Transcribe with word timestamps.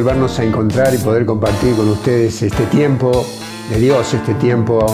volvernos 0.00 0.38
a 0.38 0.44
encontrar 0.44 0.94
y 0.94 0.96
poder 0.96 1.26
compartir 1.26 1.74
con 1.74 1.86
ustedes 1.90 2.40
este 2.40 2.64
tiempo 2.66 3.26
de 3.68 3.78
Dios, 3.78 4.14
este 4.14 4.32
tiempo 4.32 4.86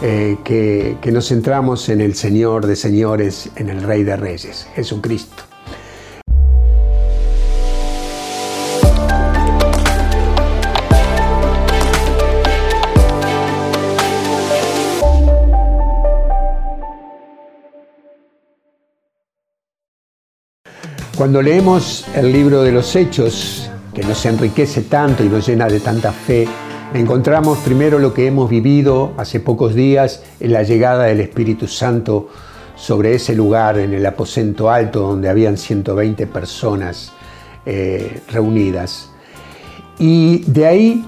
eh, 0.00 0.38
que, 0.42 0.96
que 1.02 1.12
nos 1.12 1.28
centramos 1.28 1.90
en 1.90 2.00
el 2.00 2.14
Señor 2.14 2.66
de 2.66 2.74
señores, 2.74 3.50
en 3.56 3.68
el 3.68 3.82
Rey 3.82 4.04
de 4.04 4.16
Reyes, 4.16 4.66
Jesucristo. 4.74 5.42
Cuando 21.18 21.42
leemos 21.42 22.06
el 22.14 22.32
libro 22.32 22.62
de 22.62 22.72
los 22.72 22.96
Hechos, 22.96 23.68
que 23.98 24.06
nos 24.06 24.24
enriquece 24.26 24.82
tanto 24.82 25.24
y 25.24 25.28
nos 25.28 25.48
llena 25.48 25.66
de 25.66 25.80
tanta 25.80 26.12
fe, 26.12 26.46
encontramos 26.94 27.58
primero 27.58 27.98
lo 27.98 28.14
que 28.14 28.28
hemos 28.28 28.48
vivido 28.48 29.12
hace 29.16 29.40
pocos 29.40 29.74
días 29.74 30.22
en 30.38 30.52
la 30.52 30.62
llegada 30.62 31.06
del 31.06 31.18
Espíritu 31.18 31.66
Santo 31.66 32.28
sobre 32.76 33.16
ese 33.16 33.34
lugar, 33.34 33.76
en 33.76 33.92
el 33.92 34.06
aposento 34.06 34.70
alto, 34.70 35.00
donde 35.00 35.28
habían 35.28 35.56
120 35.56 36.28
personas 36.28 37.12
eh, 37.66 38.20
reunidas. 38.30 39.10
Y 39.98 40.44
de 40.46 40.66
ahí 40.66 41.04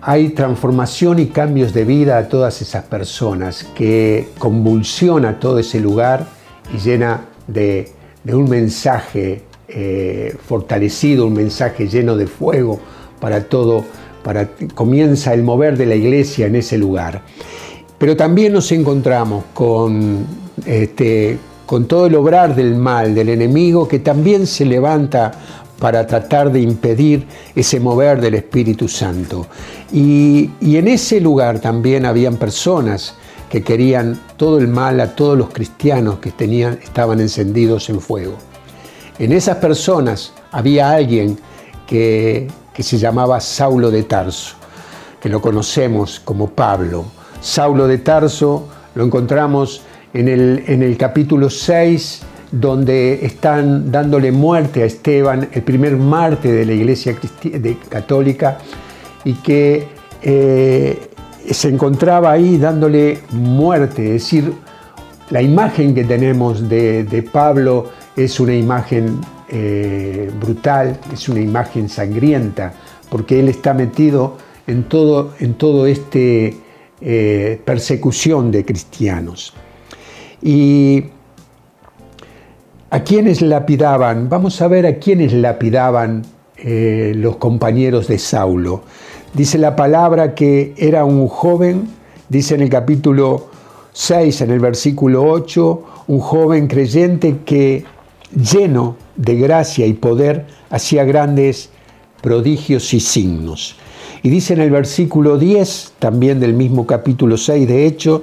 hay 0.00 0.28
transformación 0.28 1.18
y 1.18 1.26
cambios 1.26 1.74
de 1.74 1.84
vida 1.84 2.16
a 2.16 2.28
todas 2.28 2.62
esas 2.62 2.84
personas, 2.84 3.64
que 3.74 4.28
convulsiona 4.38 5.40
todo 5.40 5.58
ese 5.58 5.80
lugar 5.80 6.26
y 6.72 6.78
llena 6.78 7.24
de 7.48 7.92
de 8.24 8.34
un 8.34 8.48
mensaje 8.48 9.42
eh, 9.72 10.36
fortalecido, 10.46 11.26
un 11.26 11.34
mensaje 11.34 11.88
lleno 11.88 12.16
de 12.16 12.26
fuego 12.26 12.80
para 13.20 13.44
todo, 13.44 13.84
para 14.24 14.50
comienza 14.74 15.32
el 15.32 15.42
mover 15.42 15.76
de 15.76 15.86
la 15.86 15.94
iglesia 15.94 16.46
en 16.46 16.56
ese 16.56 16.76
lugar. 16.76 17.22
Pero 17.98 18.16
también 18.16 18.52
nos 18.52 18.72
encontramos 18.72 19.44
con, 19.54 20.26
este, 20.66 21.38
con 21.66 21.86
todo 21.86 22.06
el 22.06 22.14
obrar 22.16 22.54
del 22.54 22.74
mal, 22.74 23.14
del 23.14 23.28
enemigo, 23.28 23.86
que 23.86 23.98
también 24.00 24.46
se 24.46 24.64
levanta 24.64 25.32
para 25.78 26.06
tratar 26.06 26.50
de 26.50 26.60
impedir 26.60 27.26
ese 27.54 27.78
mover 27.78 28.20
del 28.20 28.34
Espíritu 28.34 28.88
Santo. 28.88 29.46
Y, 29.92 30.50
y 30.60 30.76
en 30.76 30.88
ese 30.88 31.20
lugar 31.20 31.60
también 31.60 32.06
habían 32.06 32.36
personas 32.36 33.14
que 33.50 33.62
querían 33.62 34.18
todo 34.36 34.58
el 34.58 34.68
mal 34.68 35.00
a 35.00 35.14
todos 35.14 35.36
los 35.36 35.50
cristianos 35.50 36.18
que 36.18 36.30
tenían, 36.30 36.78
estaban 36.82 37.20
encendidos 37.20 37.88
en 37.90 38.00
fuego. 38.00 38.49
En 39.20 39.32
esas 39.32 39.58
personas 39.58 40.32
había 40.50 40.92
alguien 40.92 41.38
que, 41.86 42.48
se 42.78 42.96
llamaba 42.96 43.38
Saulo 43.38 43.90
de 43.90 44.04
Tarso, 44.04 44.56
que 45.20 45.28
lo 45.28 45.42
conocemos 45.42 46.18
como 46.20 46.48
Pablo. 46.48 47.04
Saulo 47.42 47.86
de 47.86 47.98
Tarso 47.98 48.66
lo 48.94 49.04
encontramos 49.04 49.82
en 50.14 50.26
el, 50.26 50.64
en 50.66 50.82
el 50.82 50.96
capítulo 50.96 51.50
6, 51.50 52.22
donde 52.50 53.22
están 53.22 53.92
dándole 53.92 54.32
muerte 54.32 54.84
a 54.84 54.86
Esteban, 54.86 55.50
el 55.52 55.62
primer 55.64 55.98
mártir 55.98 56.52
de 56.52 56.64
la 56.64 56.72
iglesia 56.72 57.14
católica, 57.90 58.56
y 59.22 59.34
que 59.34 59.86
eh, 60.22 61.10
se 61.50 61.68
encontraba 61.68 62.32
ahí 62.32 62.56
dándole 62.56 63.18
muerte, 63.32 64.16
es 64.16 64.22
decir, 64.22 64.54
la 65.28 65.42
imagen 65.42 65.94
que 65.94 66.04
tenemos 66.04 66.68
de, 66.68 67.28
Pablo 67.30 67.99
es 68.24 68.40
una 68.40 68.54
imagen 68.54 69.20
eh, 69.48 70.30
brutal, 70.40 70.98
es 71.12 71.28
una 71.28 71.40
imagen 71.40 71.88
sangrienta, 71.88 72.72
porque 73.08 73.40
él 73.40 73.48
está 73.48 73.74
metido 73.74 74.36
en 74.66 74.84
todo, 74.84 75.34
en 75.38 75.54
todo 75.54 75.86
este 75.86 76.56
eh, 77.00 77.60
persecución 77.64 78.50
de 78.50 78.64
cristianos. 78.64 79.54
Y 80.42 81.04
a 82.90 83.02
quienes 83.02 83.40
lapidaban, 83.40 84.28
vamos 84.28 84.60
a 84.60 84.68
ver 84.68 84.86
a 84.86 84.96
quienes 84.96 85.32
lapidaban 85.32 86.22
eh, 86.56 87.12
los 87.16 87.36
compañeros 87.36 88.08
de 88.08 88.18
Saulo. 88.18 88.82
Dice 89.32 89.58
la 89.58 89.76
palabra 89.76 90.34
que 90.34 90.74
era 90.76 91.04
un 91.04 91.26
joven, 91.28 91.88
dice 92.28 92.54
en 92.54 92.62
el 92.62 92.68
capítulo 92.68 93.48
6, 93.92 94.42
en 94.42 94.50
el 94.50 94.60
versículo 94.60 95.24
8, 95.24 95.82
un 96.08 96.18
joven 96.20 96.66
creyente 96.66 97.38
que 97.44 97.84
lleno 98.34 98.96
de 99.16 99.36
gracia 99.36 99.86
y 99.86 99.94
poder 99.94 100.46
hacía 100.70 101.04
grandes 101.04 101.70
prodigios 102.20 102.92
y 102.94 103.00
signos. 103.00 103.76
Y 104.22 104.28
dice 104.28 104.52
en 104.52 104.60
el 104.60 104.70
versículo 104.70 105.38
10, 105.38 105.94
también 105.98 106.40
del 106.40 106.54
mismo 106.54 106.86
capítulo 106.86 107.36
6 107.36 107.66
de 107.66 107.86
Hechos, 107.86 108.22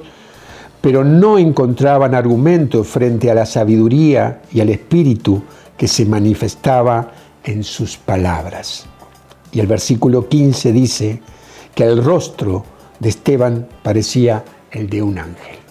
pero 0.82 1.04
no 1.04 1.38
encontraban 1.38 2.14
argumentos 2.14 2.88
frente 2.88 3.32
a 3.32 3.34
la 3.34 3.46
sabiduría 3.46 4.42
y 4.54 4.62
al 4.62 4.70
espíritu 4.70 5.42
que 5.76 5.88
se 5.88 6.06
manifestaba 6.06 7.12
en 7.44 7.64
sus 7.64 7.98
palabras. 7.98 8.86
Y 9.52 9.60
el 9.60 9.68
versículo 9.68 10.28
15 10.28 10.72
dice 10.72 11.22
que 11.74 11.84
el 11.84 12.04
rostro 12.04 12.64
de 13.00 13.10
Esteban 13.10 13.68
parecía 13.84 14.44
el 14.72 14.90
de 14.90 15.02
un 15.02 15.18
ángel. 15.18 15.67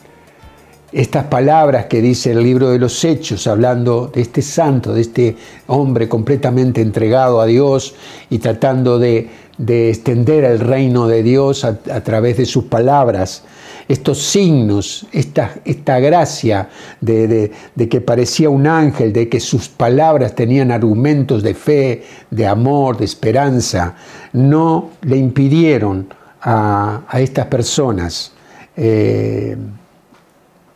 Estas 0.97 1.25
palabras 1.25 1.85
que 1.87 2.01
dice 2.01 2.31
el 2.31 2.43
libro 2.43 2.71
de 2.71 2.79
los 2.79 3.05
Hechos, 3.05 3.47
hablando 3.47 4.07
de 4.07 4.23
este 4.23 4.41
santo, 4.41 4.95
de 4.95 5.03
este 5.03 5.37
hombre 5.67 6.09
completamente 6.09 6.81
entregado 6.81 7.43
a 7.43 7.45
Dios 7.45 7.95
y 8.31 8.39
tratando 8.39 8.99
de, 8.99 9.29
extender 9.59 10.45
el 10.45 10.59
reino 10.59 11.07
de 11.07 11.23
Dios 11.23 11.67
a 11.67 12.01
través 12.03 12.39
de 12.39 12.47
sus 12.47 12.65
palabras, 12.65 13.43
estos 13.89 14.23
signos, 14.23 15.07
esta, 15.13 15.57
esta 15.67 16.01
gracia 16.01 16.71
de, 17.03 17.53
que 17.91 18.01
parecía 18.01 18.49
un 18.49 18.67
ángel, 18.67 19.13
de 19.13 19.29
que 19.29 19.39
sus 19.39 19.69
palabras 19.69 20.35
tenían 20.35 20.71
argumentos 20.73 21.43
de 21.43 21.53
fe, 21.53 22.05
de 22.31 22.47
amor, 22.47 22.97
de 22.97 23.05
esperanza, 23.05 23.97
no 24.33 24.93
le 25.03 25.19
impidieron 25.19 26.09
a, 26.41 27.03
estas 27.19 27.49
personas 27.49 28.33
eh, 28.79 29.59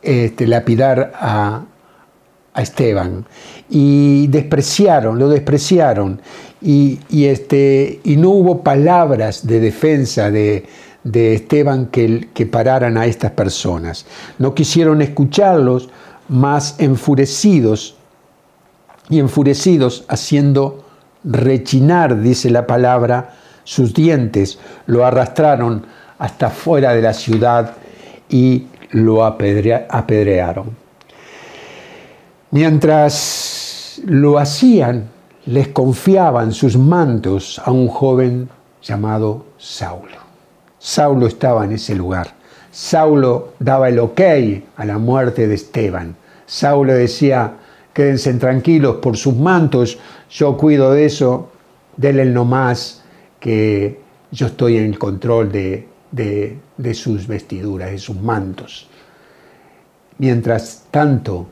este, 0.01 0.47
lapidar 0.47 1.13
a, 1.15 1.65
Esteban. 2.53 3.25
Y 3.69 4.27
despreciaron, 4.27 5.17
lo 5.17 5.29
despreciaron. 5.29 6.21
Y, 6.61 6.99
este, 7.09 8.01
y 8.03 8.17
no 8.17 8.29
hubo 8.29 8.61
palabras 8.61 9.47
de 9.47 9.61
defensa 9.61 10.29
de, 10.29 10.67
Esteban 11.13 11.87
que, 11.87 12.27
que 12.33 12.45
pararan 12.45 12.97
a 12.97 13.05
estas 13.05 13.31
personas. 13.31 14.05
No 14.37 14.53
quisieron 14.53 15.01
escucharlos, 15.01 15.89
más 16.27 16.75
enfurecidos 16.79 17.95
y 19.09 19.19
enfurecidos 19.19 20.05
haciendo 20.07 20.85
rechinar, 21.23 22.21
dice 22.21 22.49
la 22.49 22.65
palabra, 22.65 23.35
sus 23.63 23.93
dientes, 23.93 24.57
lo 24.85 25.05
arrastraron 25.05 25.85
hasta 26.17 26.49
fuera 26.49 26.93
de 26.93 27.01
la 27.01 27.13
ciudad 27.13 27.73
y 28.29 28.65
lo 28.91 29.23
apedrearon. 29.23 30.75
Mientras 32.51 34.01
lo 34.05 34.37
hacían, 34.37 35.09
les 35.45 35.69
confiaban 35.69 36.51
sus 36.51 36.77
mantos 36.77 37.61
a 37.63 37.71
un 37.71 37.87
joven 37.87 38.49
llamado 38.83 39.45
Saulo. 39.57 40.17
Saulo 40.77 41.27
estaba 41.27 41.65
en 41.65 41.73
ese 41.73 41.95
lugar. 41.95 42.27
Saulo 42.71 43.53
daba 43.59 43.89
el 43.89 43.99
ok 43.99 44.21
a 44.77 44.85
la 44.85 44.97
muerte 44.97 45.47
de 45.47 45.55
Esteban. 45.55 46.15
Saulo 46.45 46.93
decía, 46.93 47.53
quédense 47.93 48.33
tranquilos 48.35 48.97
por 48.97 49.17
sus 49.17 49.35
mantos, 49.35 49.97
yo 50.29 50.57
cuido 50.57 50.91
de 50.91 51.05
eso, 51.05 51.49
denle 51.97 52.23
el 52.23 52.33
nomás 52.33 53.03
que 53.39 53.99
yo 54.31 54.47
estoy 54.47 54.77
en 54.77 54.85
el 54.85 54.99
control 54.99 55.51
de, 55.51 55.87
sus 56.93 57.27
vestiduras, 57.27 57.91
de 57.91 57.97
sus 57.97 58.19
mantos. 58.19 58.87
Mientras 60.17 60.85
tanto, 60.91 61.47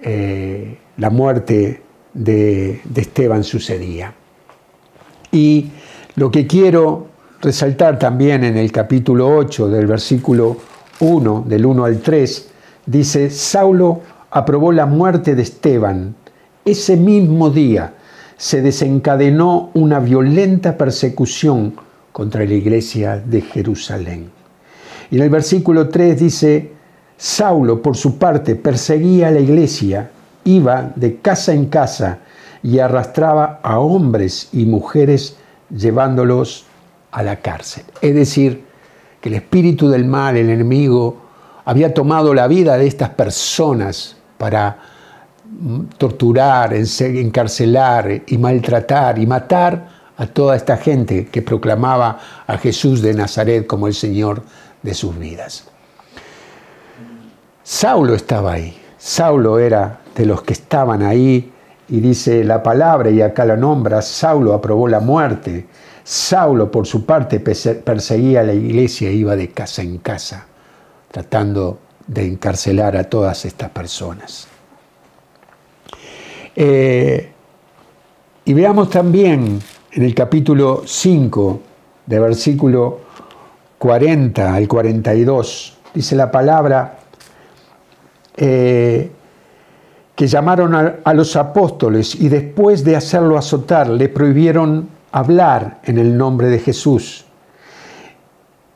eh, 0.00 0.78
la 0.96 1.10
muerte 1.10 1.82
de, 2.12 2.80
de 2.84 3.00
Esteban 3.00 3.44
sucedía. 3.44 4.12
Y 5.30 5.70
lo 6.16 6.30
que 6.30 6.46
quiero 6.46 7.06
resaltar 7.40 7.98
también 7.98 8.44
en 8.44 8.56
el 8.56 8.70
capítulo 8.70 9.34
8 9.36 9.68
del 9.68 9.86
versículo 9.86 10.58
1, 11.00 11.44
del 11.48 11.66
1 11.66 11.84
al 11.84 12.00
3, 12.00 12.50
dice, 12.86 13.30
Saulo 13.30 14.00
aprobó 14.30 14.72
la 14.72 14.86
muerte 14.86 15.34
de 15.34 15.42
Esteban. 15.42 16.14
Ese 16.64 16.96
mismo 16.96 17.50
día 17.50 17.94
se 18.36 18.62
desencadenó 18.62 19.70
una 19.74 20.00
violenta 20.00 20.76
persecución 20.76 21.74
contra 22.12 22.44
la 22.44 22.54
iglesia 22.54 23.16
de 23.16 23.40
Jerusalén. 23.40 24.30
Y 25.10 25.16
en 25.16 25.22
el 25.22 25.30
versículo 25.30 25.88
3 25.88 26.20
dice, 26.20 26.72
Saulo 27.16 27.80
por 27.82 27.96
su 27.96 28.18
parte 28.18 28.56
perseguía 28.56 29.28
a 29.28 29.30
la 29.30 29.40
iglesia, 29.40 30.10
iba 30.44 30.92
de 30.96 31.16
casa 31.18 31.52
en 31.52 31.66
casa 31.66 32.18
y 32.62 32.78
arrastraba 32.78 33.60
a 33.62 33.78
hombres 33.78 34.48
y 34.52 34.66
mujeres 34.66 35.36
llevándolos 35.70 36.66
a 37.10 37.22
la 37.22 37.36
cárcel. 37.36 37.84
Es 38.00 38.14
decir, 38.14 38.64
que 39.20 39.28
el 39.28 39.36
espíritu 39.36 39.88
del 39.88 40.04
mal, 40.04 40.36
el 40.36 40.50
enemigo, 40.50 41.16
había 41.64 41.94
tomado 41.94 42.34
la 42.34 42.48
vida 42.48 42.76
de 42.76 42.86
estas 42.86 43.10
personas 43.10 44.16
para 44.36 44.78
torturar, 45.98 46.74
encarcelar 46.74 48.22
y 48.26 48.38
maltratar 48.38 49.18
y 49.18 49.26
matar 49.26 50.01
a 50.16 50.26
toda 50.26 50.56
esta 50.56 50.76
gente 50.76 51.26
que 51.26 51.42
proclamaba 51.42 52.18
a 52.46 52.58
Jesús 52.58 53.02
de 53.02 53.14
Nazaret 53.14 53.66
como 53.66 53.86
el 53.86 53.94
Señor 53.94 54.42
de 54.82 54.94
sus 54.94 55.18
vidas. 55.18 55.64
Saulo 57.62 58.14
estaba 58.14 58.52
ahí, 58.52 58.76
Saulo 58.98 59.58
era 59.58 60.00
de 60.14 60.26
los 60.26 60.42
que 60.42 60.52
estaban 60.52 61.02
ahí 61.02 61.52
y 61.88 62.00
dice 62.00 62.44
la 62.44 62.62
palabra 62.62 63.10
y 63.10 63.20
acá 63.22 63.44
la 63.44 63.56
nombra, 63.56 64.02
Saulo 64.02 64.52
aprobó 64.52 64.88
la 64.88 65.00
muerte, 65.00 65.66
Saulo 66.04 66.70
por 66.70 66.86
su 66.86 67.06
parte 67.06 67.40
perseguía 67.40 68.40
a 68.40 68.44
la 68.44 68.54
iglesia 68.54 69.08
e 69.08 69.12
iba 69.12 69.36
de 69.36 69.50
casa 69.50 69.82
en 69.82 69.98
casa 69.98 70.46
tratando 71.12 71.78
de 72.06 72.26
encarcelar 72.26 72.96
a 72.96 73.04
todas 73.04 73.44
estas 73.44 73.70
personas. 73.70 74.48
Eh, 76.56 77.30
y 78.44 78.54
veamos 78.54 78.90
también 78.90 79.60
en 79.94 80.02
el 80.02 80.14
capítulo 80.14 80.82
5, 80.86 81.60
de 82.06 82.18
versículo 82.18 83.00
40 83.78 84.54
al 84.54 84.66
42, 84.66 85.78
dice 85.92 86.16
la 86.16 86.30
palabra 86.30 86.98
eh, 88.36 89.10
que 90.14 90.26
llamaron 90.26 90.74
a, 91.04 91.12
los 91.12 91.36
apóstoles 91.36 92.14
y 92.14 92.30
después 92.30 92.84
de 92.84 92.96
hacerlo 92.96 93.36
azotar 93.36 93.88
le 93.88 94.08
prohibieron 94.08 94.88
hablar 95.10 95.80
en 95.84 95.98
el 95.98 96.16
nombre 96.16 96.48
de 96.48 96.58
Jesús 96.58 97.26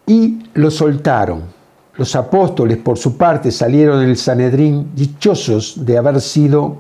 y 0.06 0.40
lo 0.52 0.70
soltaron. 0.70 1.44
Los 1.94 2.14
apóstoles, 2.14 2.76
por 2.76 2.98
su 2.98 3.16
parte, 3.16 3.50
salieron 3.50 4.00
del 4.00 4.18
Sanedrín 4.18 4.90
dichosos 4.94 5.86
de 5.86 5.96
haber 5.96 6.20
sido 6.20 6.76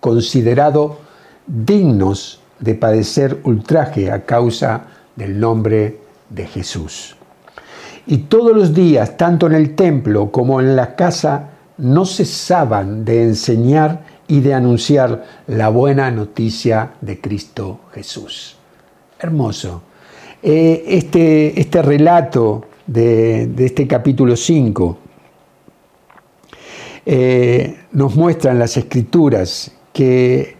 considerados 0.00 0.92
dignos 1.46 2.37
de 2.60 2.74
padecer 2.74 3.38
ultraje 3.44 4.10
a 4.10 4.24
causa 4.24 4.84
del 5.16 5.38
nombre 5.38 5.98
de 6.30 6.46
Jesús. 6.46 7.16
Y 8.06 8.18
todos 8.18 8.56
los 8.56 8.74
días, 8.74 9.16
tanto 9.16 9.46
en 9.46 9.54
el 9.54 9.74
templo 9.74 10.30
como 10.30 10.60
en 10.60 10.76
la 10.76 10.96
casa, 10.96 11.50
no 11.78 12.06
cesaban 12.06 13.04
de 13.04 13.22
enseñar 13.22 14.02
y 14.26 14.40
de 14.40 14.54
anunciar 14.54 15.24
la 15.46 15.68
buena 15.68 16.10
noticia 16.10 16.92
de 17.00 17.20
Cristo 17.20 17.80
Jesús. 17.92 18.56
Hermoso. 19.18 19.82
Eh, 20.42 20.84
este, 20.86 21.60
este 21.60 21.82
relato 21.82 22.64
de, 22.86 23.50
este 23.58 23.86
capítulo 23.86 24.36
5 24.36 24.98
eh, 27.04 27.76
nos 27.92 28.14
muestra 28.14 28.52
en 28.52 28.58
las 28.58 28.76
escrituras 28.76 29.72
que 29.92 30.57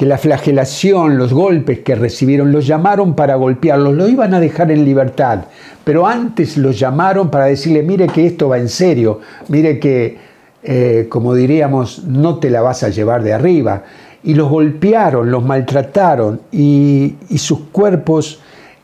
que 0.00 0.06
la 0.06 0.16
flagelación, 0.16 1.18
los 1.18 1.34
golpes 1.34 1.80
que 1.80 1.94
recibieron, 1.94 2.52
los 2.52 2.66
llamaron 2.66 3.14
para 3.14 3.34
golpearlos, 3.34 3.92
lo 3.92 4.08
iban 4.08 4.32
a 4.32 4.40
dejar 4.40 4.70
en 4.70 4.82
libertad, 4.82 5.40
pero 5.84 6.06
antes 6.06 6.56
los 6.56 6.78
llamaron 6.78 7.30
para 7.30 7.44
decirle, 7.44 7.82
mire 7.82 8.06
que 8.06 8.26
esto 8.26 8.48
va 8.48 8.56
en 8.56 8.70
serio, 8.70 9.20
mire 9.48 9.78
que, 9.78 10.16
eh, 10.62 11.06
como 11.10 11.34
diríamos, 11.34 12.04
no 12.04 12.38
te 12.38 12.48
la 12.48 12.62
vas 12.62 12.82
a 12.82 12.88
llevar 12.88 13.22
de 13.22 13.34
arriba. 13.34 13.82
Y 14.22 14.32
los 14.32 14.48
golpearon, 14.48 15.30
los 15.30 15.44
maltrataron 15.44 16.40
y, 16.50 17.16
sus 17.36 17.64
cuerpos, 17.70 18.40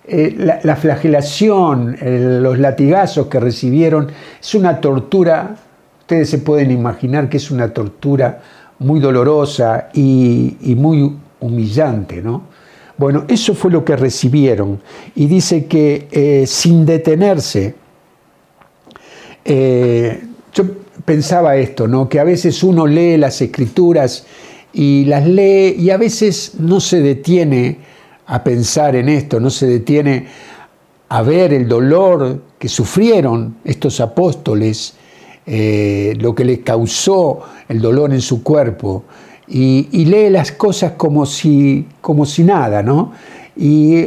eh, 0.07 0.35
la, 0.37 0.77
flagelación, 0.77 1.97
los 2.43 2.59
latigazos 2.59 3.29
que 3.29 3.41
recibieron, 3.41 4.09
es 4.39 4.55
una 4.55 4.83
tortura, 4.83 5.55
ustedes 6.01 6.29
se 6.29 6.37
pueden 6.37 6.71
imaginar 6.71 7.31
que 7.31 7.39
es 7.39 7.51
una 7.51 7.73
tortura 7.73 8.39
muy 8.79 9.01
dolorosa 9.01 9.89
y, 9.95 10.57
muy 10.77 11.17
humillante, 11.41 12.23
¿no? 12.23 12.43
Bueno, 12.99 13.25
eso 13.29 13.55
fue 13.55 13.71
lo 13.71 13.85
que 13.85 13.97
recibieron. 13.97 14.81
Y 15.15 15.27
dice 15.27 15.67
que 15.67 16.09
eh, 16.11 16.45
sin 16.47 16.87
detenerse, 16.87 17.75
eh, 19.45 20.25
yo 20.53 20.65
pensaba 21.05 21.57
esto, 21.57 21.87
¿no? 21.87 22.09
Que 22.09 22.19
a 22.19 22.25
veces 22.25 22.63
uno 22.63 22.87
lee 22.87 23.17
las 23.17 23.41
escrituras 23.43 24.27
y 24.73 25.05
las 25.05 25.27
lee 25.27 25.77
y 25.79 25.91
a 25.91 25.99
veces 25.99 26.55
no 26.59 26.81
se 26.81 27.01
detiene 27.01 27.79
a 28.27 28.43
pensar 28.43 28.97
en 28.97 29.09
esto, 29.09 29.39
no 29.39 29.51
se 29.51 29.67
detiene 29.67 30.27
a 31.09 31.23
ver 31.23 31.53
el 31.53 31.69
dolor 31.69 32.43
que 32.59 32.69
sufrieron 32.69 33.57
estos 33.65 34.01
apóstoles 34.01 34.96
eh, 35.47 36.15
lo 36.19 36.35
que 36.35 36.45
le 36.45 36.61
causó 36.61 37.41
el 37.69 37.81
dolor 37.81 38.13
en 38.13 38.21
su 38.21 38.43
cuerpo, 38.43 39.05
y, 39.49 40.05
lee 40.07 40.31
las 40.31 40.53
cosas 40.53 40.93
como 40.97 41.25
si, 41.25 41.87
como 42.01 42.27
si 42.27 42.43
nada, 42.43 42.83
¿no? 42.83 43.13
Y 43.57 44.01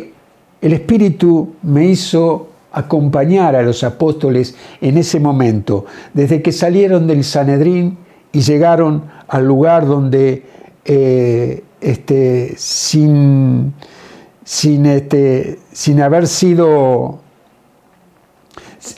el 0.61 0.73
Espíritu 0.73 1.55
me 1.63 1.85
hizo 1.87 2.49
acompañar 2.71 3.55
a 3.55 3.61
los 3.61 3.83
apóstoles 3.83 4.55
en 4.81 4.97
ese 4.97 5.19
momento, 5.19 5.85
desde 6.13 6.41
que 6.41 6.51
salieron 6.51 7.07
del 7.07 7.23
Sanedrín 7.23 7.97
y 8.31 8.41
llegaron 8.41 9.03
al 9.27 9.45
lugar 9.45 9.87
donde, 9.87 10.43
eh, 10.85 11.63
este, 11.81 12.53
sin, 12.57 13.73
sin, 14.43 14.85
este, 14.85 15.59
sin 15.71 16.01
haber 16.01 16.27
sido, 16.27 17.21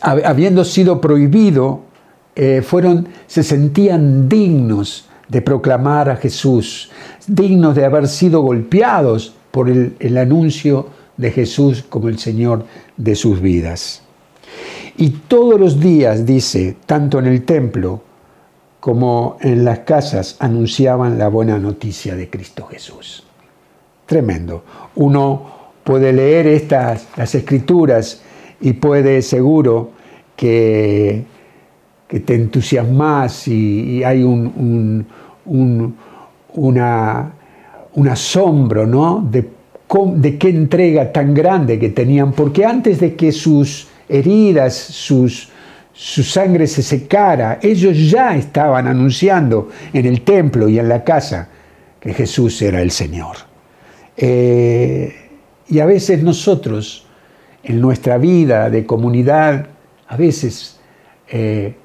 habiendo 0.02 0.66
sido 0.66 1.00
prohibido 1.00 1.91
eh, 2.36 2.62
fueron, 2.62 3.08
se 3.28 3.44
sentían 3.44 4.30
dignos 4.30 5.10
de 5.28 5.42
proclamar 5.42 6.10
a 6.10 6.16
Jesús, 6.16 6.92
dignos 7.28 7.76
de 7.76 7.86
haber 7.86 8.08
sido 8.08 8.42
golpeados 8.42 9.34
por 9.52 9.70
el, 9.70 9.96
el 10.00 10.18
anuncio 10.18 10.88
de 11.18 11.32
Jesús 11.32 11.84
como 11.88 12.10
el 12.10 12.20
Señor 12.20 12.66
de 12.98 13.16
sus 13.16 13.42
vidas. 13.42 14.02
Y 14.98 15.10
todos 15.10 15.60
los 15.60 15.80
días, 15.80 16.26
dice, 16.26 16.78
tanto 16.86 17.20
en 17.20 17.28
el 17.28 17.44
templo 17.44 18.02
como 18.80 19.38
en 19.42 19.64
las 19.64 19.80
casas, 19.80 20.36
anunciaban 20.40 21.18
la 21.18 21.28
buena 21.28 21.58
noticia 21.58 22.16
de 22.16 22.30
Cristo 22.30 22.66
Jesús. 22.66 23.24
Tremendo. 24.06 24.64
Uno 24.96 25.62
puede 25.84 26.12
leer 26.12 26.48
estas, 26.48 27.08
las 27.16 27.34
escrituras 27.36 28.22
y 28.60 28.74
puede 28.74 29.22
seguro 29.22 29.92
que 30.36 31.26
que 32.12 32.20
te 32.20 32.36
entusiasmas 32.36 33.48
y, 33.48 34.04
hay 34.04 34.22
un, 34.22 35.06
una, 35.46 37.32
un, 37.94 38.08
asombro 38.10 38.86
¿no? 38.86 39.26
de, 39.32 39.50
de 40.16 40.38
qué 40.38 40.50
entrega 40.50 41.10
tan 41.14 41.34
grande 41.34 41.80
que 41.80 41.88
tenían, 41.92 42.34
porque 42.34 42.66
antes 42.66 43.00
de 43.00 43.16
que 43.16 43.32
sus 43.32 43.88
heridas, 44.10 44.76
sus, 44.76 45.48
su 45.94 46.22
sangre 46.24 46.68
se 46.68 46.84
secara, 46.84 47.60
ellos 47.62 47.98
ya 48.12 48.36
estaban 48.36 48.88
anunciando 48.88 49.70
en 49.94 50.06
el 50.06 50.24
templo 50.24 50.68
y 50.68 50.80
en 50.80 50.90
la 50.90 51.06
casa 51.06 51.48
que 51.98 52.14
Jesús 52.14 52.62
era 52.62 52.82
el 52.82 52.92
Señor. 52.92 53.38
Eh, 54.18 55.16
y 55.70 55.80
a 55.80 55.86
veces 55.86 56.22
nosotros, 56.22 57.08
en 57.64 57.80
nuestra 57.80 58.18
vida 58.18 58.70
de 58.70 58.86
comunidad, 58.86 59.68
a 60.10 60.18
veces 60.18 60.78
eh, 61.30 61.76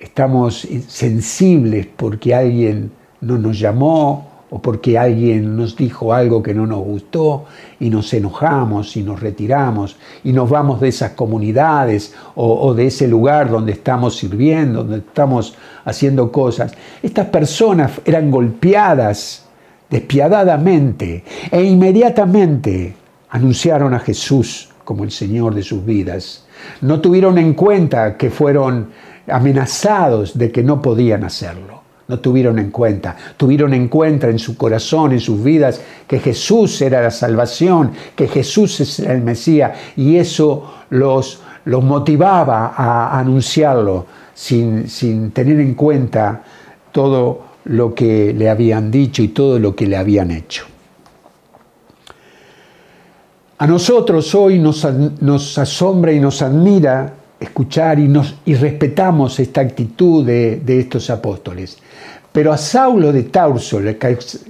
estamos 0.00 0.66
sensibles 0.88 1.86
porque 1.96 2.34
alguien 2.34 2.90
no 3.20 3.38
nos 3.38 3.58
llamó 3.58 4.30
o 4.50 4.60
porque 4.60 4.98
alguien 4.98 5.56
nos 5.56 5.76
dijo 5.76 6.12
algo 6.12 6.42
que 6.42 6.54
no 6.54 6.66
nos 6.66 6.80
gustó 6.80 7.44
y 7.78 7.88
nos 7.88 8.12
enojamos 8.12 8.96
y 8.96 9.02
nos 9.02 9.20
retiramos 9.20 9.96
y 10.24 10.32
nos 10.32 10.50
vamos 10.50 10.80
de 10.80 10.88
esas 10.88 11.12
comunidades 11.12 12.14
o, 12.34 12.74
de 12.74 12.86
ese 12.86 13.06
lugar 13.06 13.48
donde 13.48 13.72
estamos 13.72 14.16
sirviendo, 14.16 14.82
donde 14.82 14.98
estamos 14.98 15.54
haciendo 15.84 16.32
cosas. 16.32 16.72
Estas 17.00 17.26
personas 17.26 17.92
eran 18.04 18.30
golpeadas 18.30 19.46
despiadadamente 19.88 21.24
e 21.50 21.62
inmediatamente 21.62 22.94
anunciaron 23.30 23.94
a 23.94 24.00
Jesús 24.00 24.68
como 24.84 25.04
el 25.04 25.12
Señor 25.12 25.54
de 25.54 25.62
sus 25.62 25.84
vidas. 25.84 26.44
No 26.80 27.00
tuvieron 27.00 27.38
en 27.38 27.54
cuenta 27.54 28.16
que 28.16 28.30
fueron 28.30 28.88
amenazados 29.30 30.36
de 30.36 30.50
que 30.50 30.62
no 30.62 30.80
podían 30.80 31.24
hacerlo. 31.24 31.80
No 32.08 32.18
tuvieron 32.18 32.58
en 32.58 32.70
cuenta, 32.70 33.16
tuvieron 33.36 33.72
en 33.72 33.86
cuenta 33.88 34.28
en 34.28 34.38
su 34.38 34.56
corazón, 34.56 35.12
en 35.12 35.20
sus 35.20 35.42
vidas, 35.42 35.80
que 36.08 36.18
Jesús 36.18 36.82
era 36.82 37.00
la 37.00 37.10
salvación, 37.10 37.92
que 38.16 38.26
Jesús 38.26 38.80
es 38.80 38.98
el 38.98 39.22
Mesías, 39.22 39.72
y 39.96 40.16
eso 40.16 40.74
los, 40.90 41.40
los 41.66 41.84
motivaba 41.84 42.74
a 42.76 43.18
anunciarlo 43.18 44.06
sin, 44.34 44.88
sin 44.88 45.30
tener 45.30 45.60
en 45.60 45.74
cuenta 45.74 46.42
todo 46.90 47.50
lo 47.64 47.94
que 47.94 48.32
le 48.32 48.50
habían 48.50 48.90
dicho 48.90 49.22
y 49.22 49.28
todo 49.28 49.58
lo 49.58 49.76
que 49.76 49.86
le 49.86 49.96
habían 49.96 50.32
hecho. 50.32 50.64
A 53.60 53.66
nosotros 53.66 54.34
hoy 54.34 54.58
nos, 54.58 55.58
asombra 55.58 56.12
y 56.12 56.18
nos 56.18 56.40
admira 56.40 57.12
escuchar 57.40 57.98
y, 57.98 58.06
nos, 58.06 58.36
y 58.44 58.54
respetamos 58.54 59.40
esta 59.40 59.62
actitud 59.62 60.24
de, 60.24 60.62
estos 60.66 61.10
apóstoles. 61.10 61.78
Pero 62.32 62.52
a 62.52 62.58
Saulo 62.58 63.12
de 63.12 63.24
Tarso 63.24 63.80
le, 63.80 63.98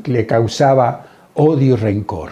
le 0.04 0.26
causaba 0.26 1.06
odio 1.34 1.74
y 1.74 1.78
rencor. 1.78 2.30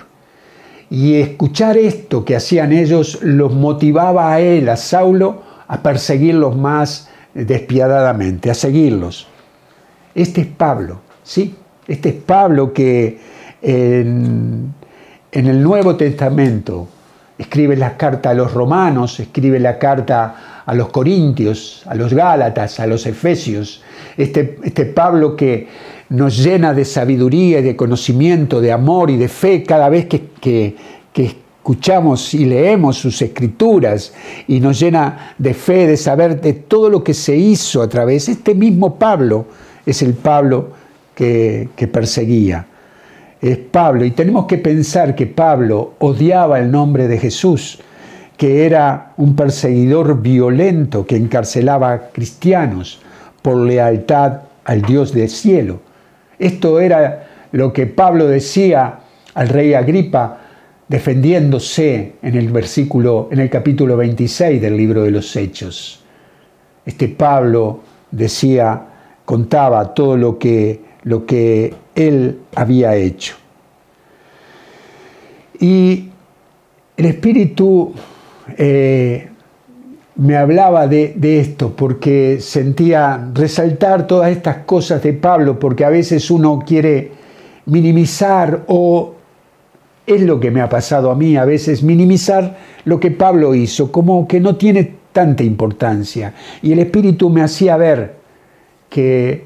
Y 0.91 1.15
escuchar 1.15 1.77
esto 1.77 2.25
que 2.25 2.37
hacían 2.37 2.73
ellos 2.73 3.21
los 3.23 3.55
motivaba 3.55 4.33
a 4.33 4.41
él, 4.41 4.69
a 4.69 4.77
Saulo, 4.77 5.43
a 5.67 5.83
perseguirlos 5.83 6.57
más 6.57 7.09
despiadadamente, 7.35 8.51
a 8.51 8.55
seguirlos. 8.55 9.27
Este 10.15 10.41
es 10.41 10.47
Pablo, 10.49 11.01
¿sí? 11.23 11.55
Este 11.87 12.09
es 12.11 12.15
Pablo 12.17 12.73
que 12.73 13.19
en, 13.63 14.75
el 15.33 15.63
Nuevo 15.63 15.97
Testamento 15.97 16.89
escribe 17.39 17.77
la 17.77 17.97
carta 17.97 18.31
a 18.31 18.35
los 18.35 18.53
romanos, 18.53 19.21
escribe 19.21 19.61
la 19.61 19.79
carta 19.79 20.63
a 20.67 20.75
los 20.75 20.89
corintios, 20.91 21.83
a 21.87 21.95
los 21.95 22.13
gálatas, 22.13 22.81
a 22.81 22.87
los 22.87 23.07
efesios. 23.07 23.83
Este, 24.17 24.59
este 24.65 24.85
Pablo 24.87 25.37
que 25.37 25.69
nos 26.11 26.43
llena 26.43 26.75
de 26.75 26.85
sabiduría 26.85 27.61
y 27.61 27.63
de 27.63 27.77
conocimiento, 27.77 28.61
de 28.61 28.73
amor 28.73 29.11
y 29.11 29.17
de 29.17 29.29
fe 29.29 29.63
cada 29.63 29.89
vez 29.89 30.07
que, 30.07 30.99
escuchamos 31.15 32.33
y 32.33 32.47
leemos 32.47 32.97
sus 32.97 33.21
escrituras 33.21 34.15
y 34.47 34.59
nos 34.59 34.81
llena 34.81 35.35
de 35.37 35.53
fe, 35.53 35.87
de 35.87 35.99
saber 35.99 36.41
de 36.41 36.55
todo 36.55 36.89
lo 36.89 37.05
que 37.05 37.13
se 37.13 37.37
hizo 37.37 37.83
a 37.83 37.89
través. 37.89 38.29
Este 38.29 38.55
mismo 38.55 38.95
Pablo 38.95 39.45
es 39.85 40.01
el 40.01 40.15
Pablo 40.15 40.71
que 41.15 41.91
perseguía. 41.93 42.68
Es 43.41 43.59
Pablo, 43.59 44.05
y 44.05 44.11
tenemos 44.11 44.47
que 44.47 44.59
pensar 44.59 45.15
que 45.15 45.27
Pablo 45.27 45.95
odiaba 45.99 46.59
el 46.59 46.71
nombre 46.71 47.07
de 47.07 47.19
Jesús, 47.19 47.79
que 48.37 48.67
era 48.67 49.13
un 49.17 49.37
perseguidor 49.37 50.21
violento 50.21 51.07
que 51.07 51.17
encarcelaba 51.17 51.93
a 51.93 52.09
cristianos 52.09 53.01
por 53.43 53.57
lealtad 53.57 54.41
al 54.65 54.83
Dios 54.83 55.13
del 55.13 55.29
cielo. 55.29 55.81
Esto 56.39 56.81
era 56.81 57.27
lo 57.53 57.73
que 57.73 57.87
Pablo 57.87 58.27
decía 58.27 59.01
al 59.35 59.49
rey 59.49 59.75
Agripa 59.75 60.39
defendiéndose 60.89 62.15
en 62.23 62.35
el 62.35 62.49
versículo 62.51 63.29
en 63.31 63.41
el 63.41 63.51
capítulo 63.51 63.97
26 63.97 64.61
del 64.61 64.77
libro 64.77 65.03
de 65.03 65.11
los 65.11 65.35
Hechos. 65.37 66.03
Este 66.85 67.09
Pablo 67.09 67.81
decía, 68.11 68.83
contaba 69.25 69.95
todo 69.95 70.17
lo 70.17 70.39
que 70.39 70.89
lo 71.05 71.25
que 71.25 71.73
él 71.99 72.39
había 72.55 72.95
hecho. 72.95 73.35
Y 75.61 76.09
el 76.97 77.05
Espíritu 77.05 77.93
eh, 78.57 79.29
me 80.17 80.37
hablaba 80.37 80.87
de, 80.87 81.17
esto 81.41 81.75
porque 81.75 82.39
sentía 82.41 83.31
resaltar 83.35 84.07
todas 84.07 84.31
estas 84.31 84.59
cosas 84.59 85.03
de 85.03 85.13
Pablo, 85.13 85.59
porque 85.59 85.85
a 85.85 85.91
veces 85.91 86.31
uno 86.31 86.61
quiere 86.67 87.13
minimizar 87.67 88.65
o 88.69 89.15
es 90.07 90.23
lo 90.23 90.41
que 90.41 90.51
me 90.51 90.61
ha 90.61 90.69
pasado 90.69 91.11
a 91.11 91.15
mí 91.15 91.37
a 91.37 91.45
veces, 91.45 91.83
minimizar 91.83 92.57
lo 92.85 92.99
que 92.99 93.11
Pablo 93.11 93.55
hizo, 93.55 93.93
como 93.93 94.27
que 94.27 94.41
no 94.41 94.57
tiene 94.57 94.95
tanta 95.13 95.43
importancia. 95.43 96.35
Y 96.63 96.73
el 96.73 96.79
Espíritu 96.79 97.29
me 97.29 97.43
hacía 97.43 97.77
ver 97.77 98.17
que 98.89 99.45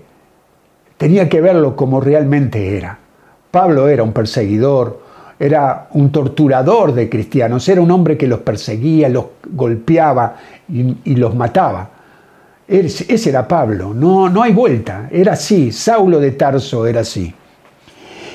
tenía 1.03 1.29
que 1.29 1.41
verlo 1.41 1.75
como 1.75 2.01
realmente 2.01 2.77
era. 2.77 2.97
Pablo 3.51 3.89
era 3.89 4.05
un 4.05 4.13
perseguidor, 4.13 5.01
era 5.37 5.89
un 5.95 6.13
torturador 6.13 6.95
de 6.95 7.09
cristianos, 7.09 7.69
era 7.69 7.81
un 7.81 7.91
hombre 7.91 8.17
que 8.17 8.29
los 8.29 8.39
perseguía, 8.39 9.09
los 9.09 9.25
golpeaba 9.51 10.37
y, 10.69 11.17
los 11.17 11.35
mataba. 11.35 11.91
Ese 12.69 13.29
era 13.29 13.49
Pablo, 13.49 13.93
no, 13.93 14.29
no 14.29 14.45
hay 14.45 14.53
vuelta, 14.53 15.09
era 15.11 15.33
así, 15.33 15.73
Saulo 15.73 16.21
de 16.21 16.31
Tarso 16.31 16.87
era 16.87 17.01
así. 17.01 17.35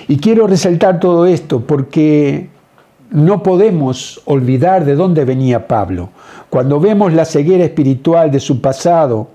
Y 0.10 0.18
quiero 0.18 0.46
resaltar 0.46 1.00
todo 1.00 1.26
esto 1.26 1.62
porque 1.62 2.50
no 3.12 3.44
podemos 3.44 4.22
olvidar 4.26 4.84
de 4.84 4.96
dónde 4.96 5.24
venía 5.24 5.68
Pablo. 5.68 6.10
Cuando 6.50 6.82
vemos 6.82 7.14
la 7.14 7.24
ceguera 7.24 7.64
espiritual 7.64 8.30
de 8.30 8.42
su 8.42 8.60
pasado, 8.60 9.30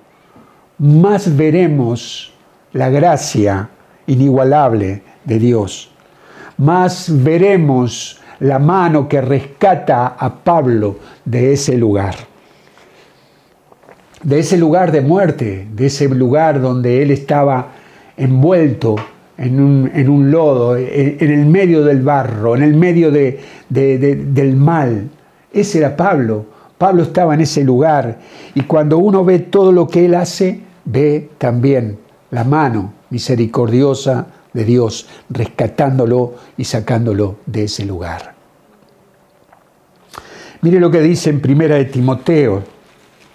más 0.77 1.35
veremos 1.35 2.32
la 2.73 2.91
gracia 2.91 3.69
inigualable 4.07 5.03
de 5.25 5.39
Dios 5.39 5.93
más 6.63 7.11
veremos 7.23 8.21
la 8.41 8.59
mano 8.59 9.09
que 9.09 9.21
rescata 9.21 10.15
a 10.19 10.35
Pablo 10.35 10.97
de 11.25 11.53
ese 11.53 11.77
lugar. 11.77 12.15
De 14.23 14.39
ese 14.39 14.57
lugar 14.57 14.93
de 14.93 15.01
muerte, 15.01 15.67
de 15.73 15.87
ese 15.87 16.09
lugar 16.09 16.61
donde 16.61 17.03
él 17.03 17.11
estaba 17.11 17.73
envuelto 18.17 18.95
en 19.37 19.59
un, 19.59 20.31
lodo, 20.31 20.77
en, 20.77 21.17
el 21.21 21.47
medio 21.47 21.83
del 21.83 22.03
barro, 22.03 22.55
en 22.55 22.63
el 22.63 22.77
medio 22.77 23.11
del 23.11 24.57
mal. 24.57 25.09
Ese 25.53 25.79
era 25.79 25.97
Pablo. 25.97 26.47
Pablo 26.79 27.03
estaba 27.03 27.35
en 27.35 27.41
ese 27.41 27.65
lugar 27.65 28.19
y 28.55 28.63
cuando 28.63 28.99
uno 28.99 29.25
ve 29.25 29.41
todo 29.41 29.73
lo 29.73 29.89
que 29.89 30.05
él 30.05 30.15
hace, 30.15 30.61
ve 30.85 31.29
también 31.39 31.99
la 32.33 32.45
mano 32.45 32.93
misericordiosa 33.11 34.27
de 34.53 34.65
Dios, 34.65 35.07
rescatándolo 35.31 36.35
y 36.57 36.65
sacándolo 36.65 37.37
de 37.47 37.65
ese 37.65 37.85
lugar. 37.85 38.35
Mire 40.63 40.81
lo 40.81 40.91
que 40.91 41.01
dice 41.01 41.31
en 41.31 41.41
Primera 41.41 41.77
de 41.77 41.87
Timoteo, 41.87 42.63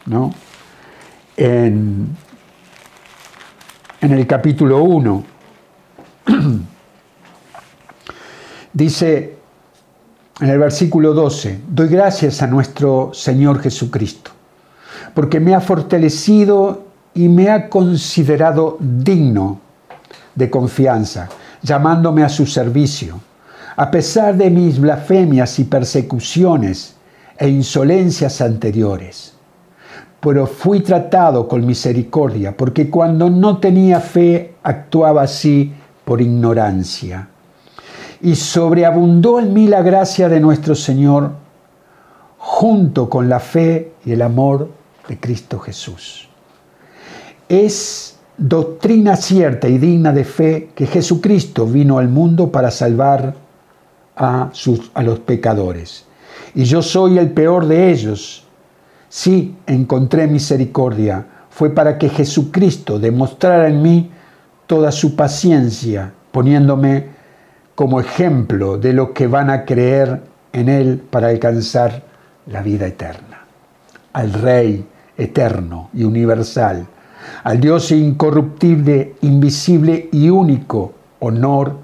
¿no? 0.07 0.33
en, 1.35 2.07
en 4.01 4.11
el 4.11 4.27
capítulo 4.27 4.81
1. 4.83 5.23
dice 8.73 9.37
en 10.39 10.49
el 10.49 10.59
versículo 10.59 11.13
12, 11.13 11.61
doy 11.67 11.87
gracias 11.87 12.41
a 12.41 12.47
nuestro 12.47 13.11
Señor 13.13 13.59
Jesucristo, 13.61 14.31
porque 15.13 15.39
me 15.39 15.53
ha 15.53 15.61
fortalecido 15.61 16.86
y 17.13 17.27
me 17.29 17.49
ha 17.49 17.69
considerado 17.69 18.77
digno 18.79 19.59
de 20.35 20.49
confianza, 20.49 21.29
llamándome 21.61 22.23
a 22.23 22.29
su 22.29 22.45
servicio. 22.45 23.19
A 23.75 23.91
pesar 23.91 24.35
de 24.35 24.49
mis 24.49 24.79
blasfemias 24.79 25.59
y 25.59 25.63
persecuciones 25.65 26.95
e 27.37 27.47
insolencias 27.47 28.41
anteriores. 28.41 29.33
Pero 30.19 30.47
fui 30.47 30.79
tratado 30.79 31.47
con 31.47 31.65
misericordia, 31.65 32.57
porque 32.57 32.89
cuando 32.89 33.29
no 33.29 33.59
tenía 33.59 33.99
fe 33.99 34.55
actuaba 34.63 35.23
así 35.23 35.73
por 36.03 36.21
ignorancia. 36.21 37.29
Y 38.21 38.35
sobreabundó 38.35 39.39
en 39.39 39.53
mí 39.53 39.67
la 39.67 39.83
gracia 39.83 40.27
de 40.27 40.39
nuestro 40.39 40.73
Señor, 40.73 41.33
junto 42.37 43.09
con 43.09 43.29
la 43.29 43.39
fe 43.39 43.93
y 44.05 44.13
el 44.13 44.23
amor 44.23 44.71
de 45.07 45.19
Cristo 45.19 45.59
Jesús. 45.59 46.26
Es 47.49 48.17
doctrina 48.37 49.15
cierta 49.15 49.67
y 49.67 49.77
digna 49.77 50.11
de 50.13 50.23
fe 50.23 50.69
que 50.75 50.85
Jesucristo 50.85 51.65
vino 51.65 51.97
al 51.97 52.07
mundo 52.07 52.51
para 52.51 52.71
salvar 52.71 53.35
a, 54.15 54.49
sus, 54.51 54.91
a 54.93 55.01
los 55.03 55.19
pecadores. 55.19 56.05
Y 56.53 56.63
yo 56.65 56.81
soy 56.81 57.17
el 57.17 57.31
peor 57.31 57.65
de 57.67 57.91
ellos. 57.91 58.45
Sí, 59.09 59.55
encontré 59.65 60.27
misericordia. 60.27 61.25
Fue 61.49 61.69
para 61.71 61.97
que 61.97 62.09
Jesucristo 62.09 62.99
demostrara 62.99 63.67
en 63.67 63.81
mí 63.81 64.11
toda 64.67 64.91
su 64.91 65.15
paciencia, 65.15 66.11
poniéndome 66.31 67.07
como 67.73 67.99
ejemplo 67.99 68.77
de 68.77 68.93
los 68.93 69.09
que 69.11 69.27
van 69.27 69.49
a 69.49 69.65
creer 69.65 70.21
en 70.51 70.69
Él 70.69 71.01
para 71.09 71.29
alcanzar 71.29 72.03
la 72.47 72.61
vida 72.61 72.87
eterna. 72.87 73.45
Al 74.13 74.33
Rey 74.33 74.85
eterno 75.17 75.89
y 75.93 76.03
universal 76.03 76.87
al 77.43 77.59
Dios 77.59 77.91
incorruptible, 77.91 79.15
invisible 79.21 80.09
y 80.11 80.29
único, 80.29 80.93
honor, 81.19 81.75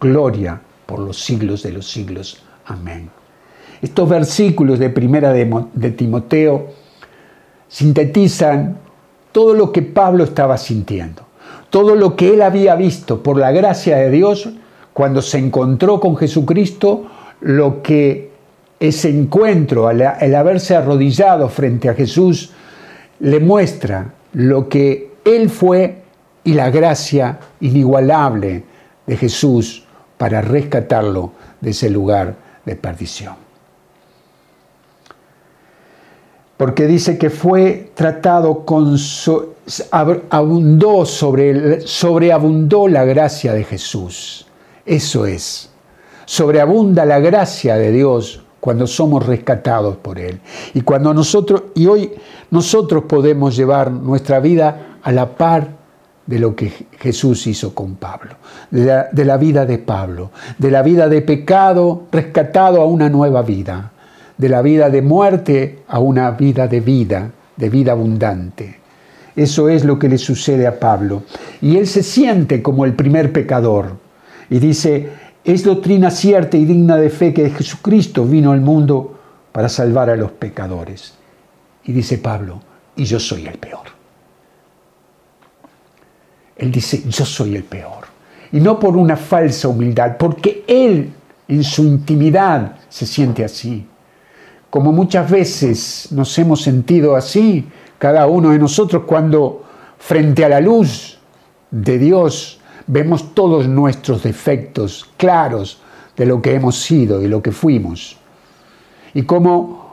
gloria 0.00 0.60
por 0.86 1.00
los 1.00 1.18
siglos 1.18 1.62
de 1.62 1.72
los 1.72 1.90
siglos. 1.90 2.42
Amén. 2.66 3.10
Estos 3.82 4.08
versículos 4.08 4.78
de 4.78 4.90
primera 4.90 5.32
de, 5.32 5.90
Timoteo 5.90 6.68
sintetizan 7.68 8.78
todo 9.32 9.54
lo 9.54 9.72
que 9.72 9.82
Pablo 9.82 10.24
estaba 10.24 10.56
sintiendo, 10.56 11.22
todo 11.70 11.94
lo 11.94 12.16
que 12.16 12.32
él 12.32 12.42
había 12.42 12.74
visto 12.74 13.22
por 13.22 13.38
la 13.38 13.50
gracia 13.50 13.96
de 13.96 14.10
Dios 14.10 14.48
cuando 14.92 15.20
se 15.20 15.38
encontró 15.38 16.00
con 16.00 16.16
Jesucristo, 16.16 17.06
lo 17.40 17.82
que 17.82 18.30
ese 18.80 19.10
encuentro, 19.10 19.90
el 19.90 20.34
haberse 20.34 20.74
arrodillado 20.74 21.48
frente 21.48 21.90
a 21.90 21.94
Jesús, 21.94 22.52
le 23.20 23.40
muestra 23.40 24.14
lo 24.36 24.68
que 24.68 25.14
él 25.24 25.48
fue 25.48 26.02
y 26.44 26.52
la 26.52 26.68
gracia 26.70 27.38
inigualable 27.60 28.64
de 29.06 29.16
Jesús 29.16 29.84
para 30.18 30.42
rescatarlo 30.42 31.32
de 31.62 31.70
ese 31.70 31.88
lugar 31.88 32.36
de 32.66 32.76
perdición. 32.76 33.34
Porque 36.58 36.86
dice 36.86 37.16
que 37.16 37.30
fue 37.30 37.92
tratado 37.94 38.66
con 38.66 38.96
abundó 40.30 41.06
sobre 41.06 41.80
sobreabundó 41.80 42.88
la 42.88 43.04
gracia 43.04 43.54
de 43.54 43.64
Jesús. 43.64 44.46
Eso 44.84 45.24
es. 45.24 45.70
Sobreabunda 46.26 47.06
la 47.06 47.20
gracia 47.20 47.76
de 47.76 47.90
Dios 47.90 48.44
cuando 48.66 48.88
somos 48.88 49.24
rescatados 49.24 49.96
por 49.98 50.18
él. 50.18 50.40
Y 50.74 50.80
cuando 50.80 51.14
nosotros 51.14 51.62
y 51.76 51.86
hoy 51.86 52.10
nosotros 52.50 53.04
podemos 53.04 53.54
llevar 53.54 53.92
nuestra 53.92 54.40
vida 54.40 54.96
a 55.04 55.12
la 55.12 55.36
par 55.36 55.68
de 56.26 56.40
lo 56.40 56.56
que 56.56 56.72
Jesús 56.98 57.46
hizo 57.46 57.72
con 57.76 57.94
Pablo, 57.94 58.32
de 58.72 59.24
la, 59.24 59.36
vida 59.36 59.66
de 59.66 59.78
Pablo, 59.78 60.32
de 60.58 60.72
la 60.72 60.82
vida 60.82 61.08
de 61.08 61.22
pecado 61.22 62.06
rescatado 62.10 62.82
a 62.82 62.86
una 62.86 63.08
nueva 63.08 63.42
vida, 63.42 63.92
de 64.36 64.48
la 64.48 64.62
vida 64.62 64.90
de 64.90 65.00
muerte 65.00 65.84
a 65.86 66.00
una 66.00 66.32
vida 66.32 66.66
de 66.66 66.80
vida, 66.80 67.30
de 67.56 67.70
vida 67.70 67.92
abundante. 67.92 68.80
Eso 69.36 69.68
es 69.68 69.84
lo 69.84 69.96
que 69.96 70.08
le 70.08 70.18
sucede 70.18 70.66
a 70.66 70.80
Pablo. 70.80 71.22
Y 71.62 71.76
él 71.76 71.86
se 71.86 72.02
siente 72.02 72.62
como 72.62 72.84
el 72.84 72.94
primer 72.94 73.32
pecador. 73.32 73.92
Y 74.50 74.58
dice, 74.58 75.08
es 75.46 75.62
doctrina 75.62 76.10
cierta 76.10 76.56
y 76.56 76.64
digna 76.64 76.96
de 76.96 77.08
fe 77.08 77.32
que 77.32 77.50
Jesucristo 77.50 78.24
vino 78.24 78.50
al 78.50 78.60
mundo 78.60 79.16
para 79.52 79.68
salvar 79.68 80.10
a 80.10 80.16
los 80.16 80.32
pecadores. 80.32 81.14
Y 81.84 81.92
dice 81.92 82.18
Pablo, 82.18 82.60
y 82.96 83.04
yo 83.04 83.20
soy 83.20 83.46
el 83.46 83.56
peor. 83.56 83.86
Él 86.56 86.72
dice, 86.72 87.04
yo 87.08 87.24
soy 87.24 87.54
el 87.54 87.62
peor. 87.62 88.06
Y 88.50 88.58
no 88.58 88.80
por 88.80 88.96
una 88.96 89.16
falsa 89.16 89.68
humildad, 89.68 90.16
porque 90.18 90.64
Él 90.66 91.12
en 91.46 91.62
su 91.62 91.84
intimidad 91.84 92.78
se 92.88 93.06
siente 93.06 93.44
así. 93.44 93.86
Como 94.68 94.90
muchas 94.90 95.30
veces 95.30 96.08
nos 96.10 96.36
hemos 96.38 96.60
sentido 96.60 97.14
así, 97.14 97.68
cada 97.98 98.26
uno 98.26 98.50
de 98.50 98.58
nosotros, 98.58 99.04
cuando 99.06 99.64
frente 99.96 100.44
a 100.44 100.48
la 100.48 100.60
luz 100.60 101.18
de 101.70 101.98
Dios 101.98 102.60
vemos 102.86 103.34
todos 103.34 103.66
nuestros 103.66 104.22
defectos 104.22 105.08
claros 105.16 105.80
de 106.16 106.26
lo 106.26 106.40
que 106.40 106.54
hemos 106.54 106.76
sido 106.76 107.22
y 107.22 107.28
lo 107.28 107.42
que 107.42 107.52
fuimos. 107.52 108.16
Y 109.14 109.22
cómo 109.22 109.86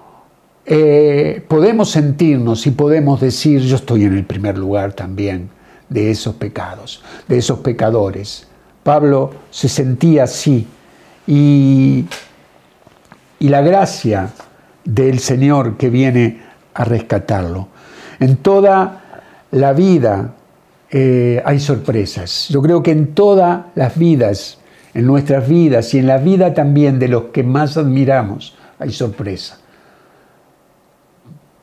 eh, 0.66 1.44
podemos 1.48 1.90
sentirnos 1.90 2.66
y 2.68 2.72
podemos 2.72 3.20
decir, 3.20 3.62
yo 3.62 3.76
estoy 3.76 4.06
en 4.06 4.14
el 4.18 4.26
primer 4.26 4.58
lugar 4.58 4.94
también 4.94 5.50
de 5.90 6.12
esos 6.12 6.36
pecados, 6.36 7.04
de 7.28 7.38
esos 7.38 7.60
pecadores. 7.60 8.48
Pablo 8.84 9.32
se 9.50 9.70
sentía 9.70 10.24
así 10.24 10.68
y, 11.28 12.06
y 13.40 13.50
la 13.50 13.62
gracia 13.62 14.30
del 14.86 15.20
Señor 15.20 15.78
que 15.78 15.90
viene 15.90 16.42
a 16.74 16.84
rescatarlo. 16.84 17.68
En 18.20 18.38
toda 18.38 19.02
la 19.52 19.74
vida 19.74 20.34
eh, 20.96 21.42
hay 21.44 21.60
sorpresas. 21.60 22.50
Yo 22.50 22.62
creo 22.62 22.84
que 22.84 22.92
en 22.92 23.16
todas 23.16 23.66
las 23.74 23.98
vidas, 23.98 24.60
en 24.94 25.08
nuestras 25.08 25.50
vidas 25.50 25.92
y 25.96 25.98
en 25.98 26.06
la 26.06 26.20
vida 26.20 26.54
también 26.54 27.00
de 27.00 27.08
los 27.08 27.24
que 27.26 27.42
más 27.42 27.78
admiramos, 27.78 28.56
hay 28.78 28.92
sorpresa. 28.92 29.58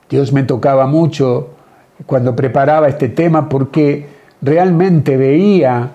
Dios 0.08 0.32
me 0.32 0.42
tocaba 0.42 0.88
mucho 0.88 1.50
cuando 2.06 2.34
preparaba 2.34 2.88
este 2.88 3.08
tema 3.08 3.48
porque 3.48 4.08
realmente 4.42 5.16
veía 5.16 5.92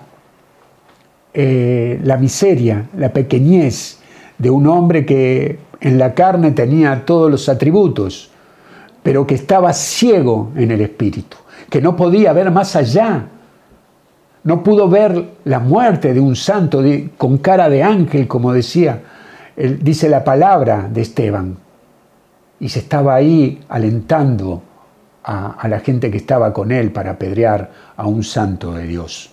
eh, 1.34 2.00
la 2.02 2.16
miseria, 2.16 2.88
la 2.96 3.12
pequeñez 3.12 3.98
de 4.38 4.48
un 4.48 4.66
hombre 4.66 5.04
que 5.04 5.58
en 5.82 5.98
la 5.98 6.14
carne 6.14 6.52
tenía 6.52 7.04
todos 7.04 7.30
los 7.30 7.50
atributos, 7.50 8.30
pero 9.02 9.26
que 9.26 9.34
estaba 9.34 9.74
ciego 9.74 10.52
en 10.56 10.70
el 10.70 10.80
espíritu, 10.80 11.36
que 11.70 11.80
no 11.80 11.96
podía 11.96 12.32
ver 12.32 12.50
más 12.50 12.76
allá. 12.76 13.26
No 14.44 14.62
pudo 14.62 14.88
ver 14.88 15.32
la 15.44 15.58
muerte 15.58 16.14
de 16.14 16.20
un 16.20 16.36
santo 16.36 16.82
con 17.18 17.38
cara 17.38 17.68
de 17.68 17.82
ángel, 17.82 18.28
como 18.28 18.52
decía, 18.52 19.02
dice 19.56 20.08
la 20.08 20.22
palabra 20.22 20.88
de 20.88 21.02
Esteban. 21.02 21.56
Y 22.60 22.68
se 22.68 22.78
estaba 22.78 23.14
ahí 23.14 23.60
alentando 23.68 24.62
a, 25.26 25.66
la 25.68 25.80
gente 25.80 26.10
que 26.10 26.18
estaba 26.18 26.52
con 26.52 26.70
él 26.70 26.92
para 26.92 27.12
apedrear 27.12 27.70
a 27.96 28.06
un 28.06 28.22
santo 28.22 28.72
de 28.74 28.86
Dios. 28.86 29.30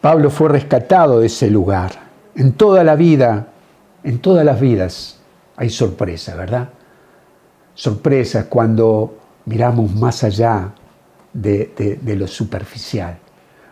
Pablo 0.00 0.30
fue 0.30 0.48
rescatado 0.48 1.20
de 1.20 1.26
ese 1.26 1.50
lugar. 1.50 1.92
En 2.36 2.52
toda 2.52 2.84
la 2.84 2.94
vida, 2.94 3.48
en 4.04 4.20
todas 4.20 4.44
las 4.44 4.60
vidas 4.60 5.18
hay 5.56 5.70
sorpresa, 5.70 6.36
¿verdad? 6.36 6.68
Sorpresas 7.74 8.44
cuando 8.44 9.18
miramos 9.46 9.94
más 9.94 10.24
allá 10.24 10.72
de, 11.32 11.98
lo 12.16 12.26
superficial. 12.26 13.18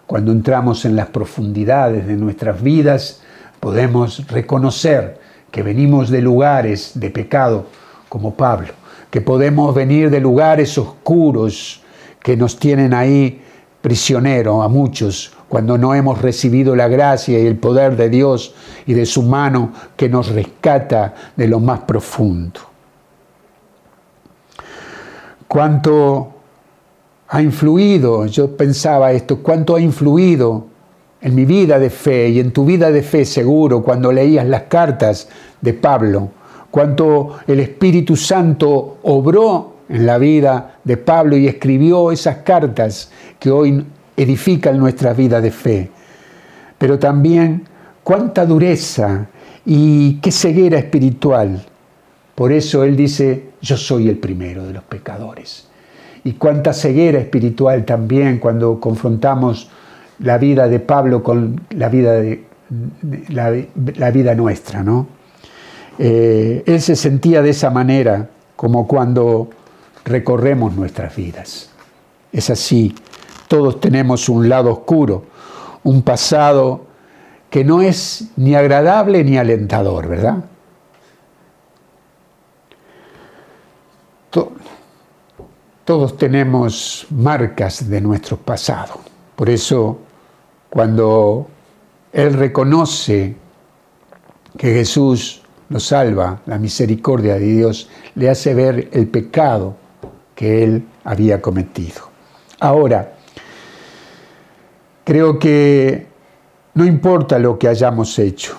Cuando 0.06 0.32
entramos 0.32 0.84
en 0.84 0.96
las 0.96 1.08
profundidades 1.08 2.06
de 2.06 2.16
nuestras 2.16 2.62
vidas, 2.62 3.22
podemos 3.60 4.26
reconocer 4.28 5.20
que 5.50 5.62
venimos 5.62 6.10
de 6.10 6.22
lugares 6.22 6.92
de 6.94 7.10
pecado 7.10 7.66
como 8.08 8.34
Pablo 8.34 8.74
que 9.12 9.20
podemos 9.20 9.74
venir 9.74 10.08
de 10.08 10.20
lugares 10.20 10.78
oscuros 10.78 11.82
que 12.22 12.34
nos 12.34 12.58
tienen 12.58 12.94
ahí 12.94 13.42
prisioneros 13.82 14.64
a 14.64 14.68
muchos 14.68 15.34
cuando 15.50 15.76
no 15.76 15.94
hemos 15.94 16.22
recibido 16.22 16.74
la 16.74 16.88
gracia 16.88 17.38
y 17.38 17.46
el 17.46 17.58
poder 17.58 17.94
de 17.94 18.08
Dios 18.08 18.54
y 18.86 18.94
de 18.94 19.04
su 19.04 19.22
mano 19.22 19.70
que 19.96 20.08
nos 20.08 20.30
rescata 20.30 21.14
de 21.36 21.46
lo 21.46 21.60
más 21.60 21.80
profundo. 21.80 22.71
Cuánto 25.52 26.32
ha 27.28 27.42
influido, 27.42 28.24
yo 28.26 28.56
pensaba 28.56 29.12
esto, 29.12 29.42
cuánto 29.42 29.76
ha 29.76 29.80
influido 29.80 30.66
en 31.20 31.34
mi 31.34 31.44
vida 31.44 31.78
de 31.78 31.90
fe 31.90 32.30
y 32.30 32.40
en 32.40 32.52
tu 32.52 32.64
vida 32.64 32.90
de 32.90 33.02
fe 33.02 33.24
seguro 33.24 33.82
cuando 33.82 34.10
leías 34.10 34.46
las 34.46 34.62
cartas 34.62 35.28
de 35.60 35.74
Pablo 35.74 36.30
cuánto 36.72 37.36
el 37.46 37.60
Espíritu 37.60 38.16
Santo 38.16 38.96
obró 39.02 39.74
en 39.88 40.06
la 40.06 40.18
vida 40.18 40.78
de 40.82 40.96
Pablo 40.96 41.36
y 41.36 41.46
escribió 41.46 42.10
esas 42.10 42.38
cartas 42.38 43.10
que 43.38 43.50
hoy 43.50 43.84
edifican 44.16 44.78
nuestra 44.78 45.12
vida 45.12 45.40
de 45.40 45.50
fe. 45.50 45.90
Pero 46.78 46.98
también 46.98 47.68
cuánta 48.02 48.46
dureza 48.46 49.26
y 49.66 50.14
qué 50.14 50.32
ceguera 50.32 50.78
espiritual. 50.78 51.62
Por 52.34 52.50
eso 52.50 52.82
Él 52.84 52.96
dice, 52.96 53.51
yo 53.62 53.76
soy 53.76 54.08
el 54.08 54.18
primero 54.18 54.66
de 54.66 54.74
los 54.74 54.82
pecadores. 54.84 55.68
Y 56.24 56.32
cuánta 56.34 56.72
ceguera 56.72 57.18
espiritual 57.18 57.84
también 57.84 58.38
cuando 58.38 58.78
confrontamos 58.78 59.70
la 60.18 60.38
vida 60.38 60.68
de 60.68 60.80
Pablo 60.80 61.22
con 61.22 61.60
la 61.70 61.88
vida, 61.88 62.12
de, 62.12 62.44
la, 63.28 64.10
vida 64.10 64.34
nuestra, 64.34 64.82
¿no? 64.82 65.06
Eh, 65.98 66.62
él 66.66 66.80
se 66.80 66.96
sentía 66.96 67.42
de 67.42 67.50
esa 67.50 67.70
manera, 67.70 68.28
como 68.56 68.86
cuando 68.86 69.50
recorremos 70.04 70.74
nuestras 70.74 71.14
vidas. 71.14 71.70
Es 72.32 72.50
así, 72.50 72.94
todos 73.48 73.80
tenemos 73.80 74.28
un 74.28 74.48
lado 74.48 74.72
oscuro, 74.72 75.24
un 75.82 76.02
pasado 76.02 76.86
que 77.50 77.64
no 77.64 77.82
es 77.82 78.28
ni 78.36 78.54
agradable 78.54 79.24
ni 79.24 79.36
alentador, 79.36 80.08
¿verdad? 80.08 80.44
Todos 85.84 86.16
tenemos 86.16 87.06
marcas 87.10 87.88
de 87.88 88.00
nuestro 88.00 88.36
pasado. 88.36 89.00
Por 89.36 89.50
eso, 89.50 89.98
cuando 90.70 91.48
Él 92.12 92.34
reconoce 92.34 93.36
que 94.56 94.72
Jesús 94.72 95.42
lo 95.68 95.80
salva, 95.80 96.40
la 96.46 96.58
misericordia 96.58 97.34
de 97.34 97.46
Dios 97.46 97.88
le 98.14 98.28
hace 98.28 98.54
ver 98.54 98.88
el 98.92 99.08
pecado 99.08 99.74
que 100.34 100.62
él 100.64 100.84
había 101.04 101.40
cometido. 101.40 102.02
Ahora, 102.60 103.14
creo 105.04 105.38
que 105.38 106.06
no 106.74 106.84
importa 106.84 107.38
lo 107.38 107.58
que 107.58 107.68
hayamos 107.68 108.18
hecho, 108.18 108.56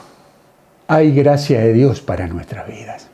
hay 0.87 1.13
gracia 1.13 1.59
de 1.59 1.73
Dios 1.73 2.01
para 2.01 2.27
nuestras 2.27 2.67
vidas. 2.67 3.07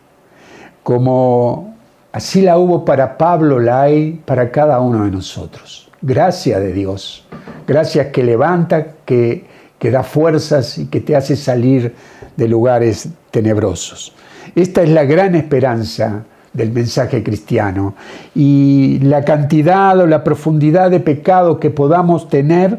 Como 0.84 1.78
así 2.12 2.42
la 2.42 2.58
hubo 2.58 2.86
para 2.86 3.18
Pablo, 3.18 3.60
la 3.60 3.84
hay 3.84 4.22
para 4.26 4.52
cada 4.52 4.80
uno 4.80 5.06
de 5.06 5.12
nosotros. 5.12 5.90
Gracia 6.02 6.60
de 6.60 6.74
Dios. 6.74 7.26
Gracias 7.68 8.08
que 8.08 8.24
levanta, 8.24 8.96
que, 9.06 9.46
da 9.80 10.04
fuerzas 10.04 10.78
y 10.78 10.88
que 10.88 11.02
te 11.02 11.16
hace 11.16 11.36
salir 11.36 11.94
de 12.36 12.48
lugares 12.48 13.10
tenebrosos. 13.32 14.14
Esta 14.56 14.82
es 14.82 14.90
la 14.90 15.04
gran 15.04 15.36
esperanza 15.36 16.24
del 16.54 16.72
mensaje 16.72 17.24
cristiano. 17.24 17.96
Y 18.34 19.00
la 19.04 19.24
cantidad 19.24 19.98
o 20.00 20.08
la 20.08 20.24
profundidad 20.24 20.90
de 20.90 21.00
pecado 21.00 21.60
que 21.60 21.70
podamos 21.70 22.28
tener 22.30 22.78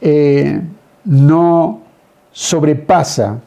eh, 0.00 0.60
no 1.04 1.82
sobrepasa, 2.32 3.40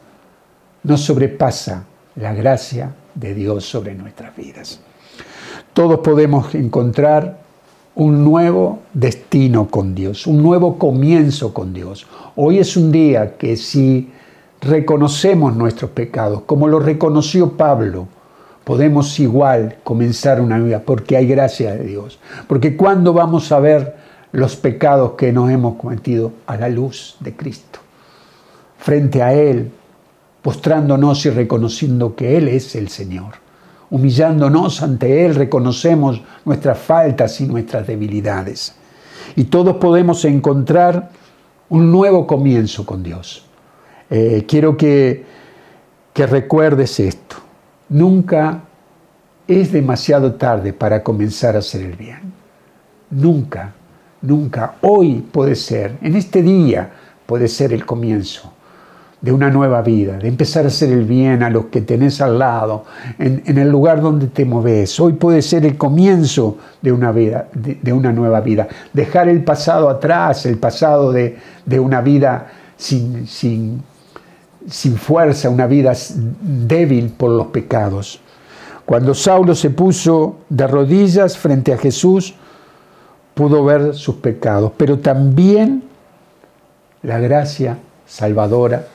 no 0.82 0.96
sobrepasa 0.96 1.84
la 2.16 2.32
gracia 2.32 2.94
de 3.14 3.34
Dios 3.34 3.64
sobre 3.64 3.94
nuestras 3.94 4.36
vidas. 4.36 4.80
Todos 5.74 5.98
podemos 5.98 6.54
encontrar 6.54 7.38
un 7.96 8.22
nuevo 8.22 8.78
destino 8.92 9.66
con 9.66 9.96
Dios, 9.96 10.24
un 10.28 10.40
nuevo 10.40 10.78
comienzo 10.78 11.52
con 11.52 11.74
Dios. 11.74 12.06
Hoy 12.36 12.60
es 12.60 12.76
un 12.76 12.92
día 12.92 13.36
que 13.36 13.56
si 13.56 14.12
reconocemos 14.60 15.56
nuestros 15.56 15.90
pecados, 15.90 16.42
como 16.46 16.68
lo 16.68 16.78
reconoció 16.78 17.56
Pablo, 17.56 18.06
podemos 18.62 19.18
igual 19.18 19.78
comenzar 19.82 20.40
una 20.40 20.60
vida, 20.60 20.80
porque 20.86 21.16
hay 21.16 21.26
gracia 21.26 21.74
de 21.74 21.84
Dios. 21.84 22.20
Porque 22.46 22.76
cuando 22.76 23.12
vamos 23.12 23.50
a 23.50 23.58
ver 23.58 23.96
los 24.30 24.54
pecados 24.54 25.14
que 25.14 25.32
nos 25.32 25.50
hemos 25.50 25.74
cometido 25.74 26.30
a 26.46 26.56
la 26.56 26.68
luz 26.68 27.16
de 27.18 27.34
Cristo, 27.34 27.80
frente 28.78 29.24
a 29.24 29.34
Él, 29.34 29.72
postrándonos 30.40 31.26
y 31.26 31.30
reconociendo 31.30 32.14
que 32.14 32.36
Él 32.36 32.46
es 32.46 32.76
el 32.76 32.90
Señor. 32.90 33.43
Humillándonos 33.94 34.82
ante 34.82 35.24
Él, 35.24 35.36
reconocemos 35.36 36.20
nuestras 36.44 36.76
faltas 36.76 37.40
y 37.40 37.46
nuestras 37.46 37.86
debilidades. 37.86 38.74
Y 39.36 39.44
todos 39.44 39.76
podemos 39.76 40.24
encontrar 40.24 41.10
un 41.68 41.92
nuevo 41.92 42.26
comienzo 42.26 42.84
con 42.84 43.04
Dios. 43.04 43.46
Eh, 44.10 44.46
quiero 44.48 44.76
que, 44.76 45.24
que 46.12 46.26
recuerdes 46.26 46.98
esto. 46.98 47.36
Nunca 47.88 48.62
es 49.46 49.70
demasiado 49.70 50.34
tarde 50.34 50.72
para 50.72 51.04
comenzar 51.04 51.54
a 51.54 51.60
hacer 51.60 51.82
el 51.82 51.94
bien. 51.94 52.32
Nunca, 53.10 53.74
nunca. 54.22 54.74
Hoy 54.80 55.24
puede 55.30 55.54
ser, 55.54 55.98
en 56.02 56.16
este 56.16 56.42
día 56.42 56.90
puede 57.26 57.46
ser 57.46 57.72
el 57.72 57.86
comienzo 57.86 58.52
de 59.24 59.32
una 59.32 59.48
nueva 59.48 59.80
vida, 59.80 60.18
de 60.18 60.28
empezar 60.28 60.66
a 60.66 60.68
hacer 60.68 60.92
el 60.92 61.04
bien 61.06 61.42
a 61.42 61.48
los 61.48 61.66
que 61.66 61.80
tenés 61.80 62.20
al 62.20 62.38
lado, 62.38 62.84
en, 63.18 63.56
el 63.56 63.70
lugar 63.70 64.02
donde 64.02 64.26
te 64.26 64.44
moves. 64.44 65.00
Hoy 65.00 65.14
puede 65.14 65.40
ser 65.40 65.64
el 65.64 65.78
comienzo 65.78 66.58
de 66.82 66.92
una, 66.92 67.10
vida, 67.10 67.48
de, 67.54 67.92
una 67.94 68.12
nueva 68.12 68.42
vida. 68.42 68.68
Dejar 68.92 69.30
el 69.30 69.42
pasado 69.42 69.88
atrás, 69.88 70.44
el 70.44 70.58
pasado 70.58 71.10
de, 71.10 71.38
una 71.80 72.02
vida 72.02 72.48
sin, 72.76 73.26
sin, 73.26 73.82
sin 74.68 74.94
fuerza, 74.98 75.48
una 75.48 75.66
vida 75.66 75.94
débil 76.42 77.08
por 77.08 77.30
los 77.30 77.46
pecados. 77.46 78.20
Cuando 78.84 79.14
Saulo 79.14 79.54
se 79.54 79.70
puso 79.70 80.36
de 80.50 80.66
rodillas 80.66 81.38
frente 81.38 81.72
a 81.72 81.78
Jesús, 81.78 82.34
pudo 83.32 83.64
ver 83.64 83.94
sus 83.94 84.16
pecados, 84.16 84.72
pero 84.76 84.98
también 84.98 85.82
la 87.02 87.18
gracia 87.18 87.78
salvadora 88.04 88.88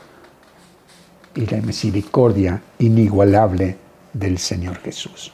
y 1.35 1.45
la 1.45 1.61
misericordia 1.61 2.61
inigualable 2.79 3.77
del 4.13 4.37
Señor 4.37 4.77
Jesús. 4.79 5.31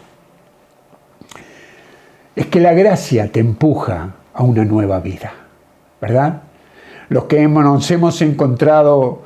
Es 2.35 2.47
que 2.47 2.59
la 2.59 2.73
gracia 2.73 3.31
te 3.31 3.39
empuja 3.39 4.15
a 4.33 4.43
una 4.43 4.65
nueva 4.65 4.99
vida, 4.99 5.31
¿verdad? 6.01 6.41
Los 7.09 7.25
que 7.25 7.47
nos 7.47 7.89
hemos 7.91 8.21
encontrado 8.21 9.21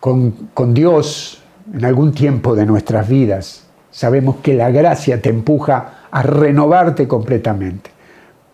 con, 0.00 0.30
con 0.54 0.72
Dios 0.72 1.42
en 1.72 1.84
algún 1.84 2.12
tiempo 2.12 2.54
de 2.54 2.66
nuestras 2.66 3.08
vidas, 3.08 3.64
sabemos 3.90 4.36
que 4.42 4.54
la 4.54 4.70
gracia 4.70 5.20
te 5.20 5.28
empuja 5.28 6.06
a 6.10 6.22
renovarte 6.22 7.06
completamente, 7.06 7.90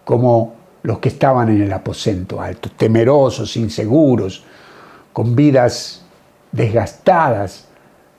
como 0.05 0.55
los 0.83 0.99
que 0.99 1.09
estaban 1.09 1.49
en 1.51 1.62
el 1.62 1.73
aposento 1.73 2.40
alto, 2.40 2.71
temerosos, 2.77 3.57
inseguros, 3.57 4.45
con 5.12 5.37
vidas 5.37 6.05
desgastadas, 6.53 7.67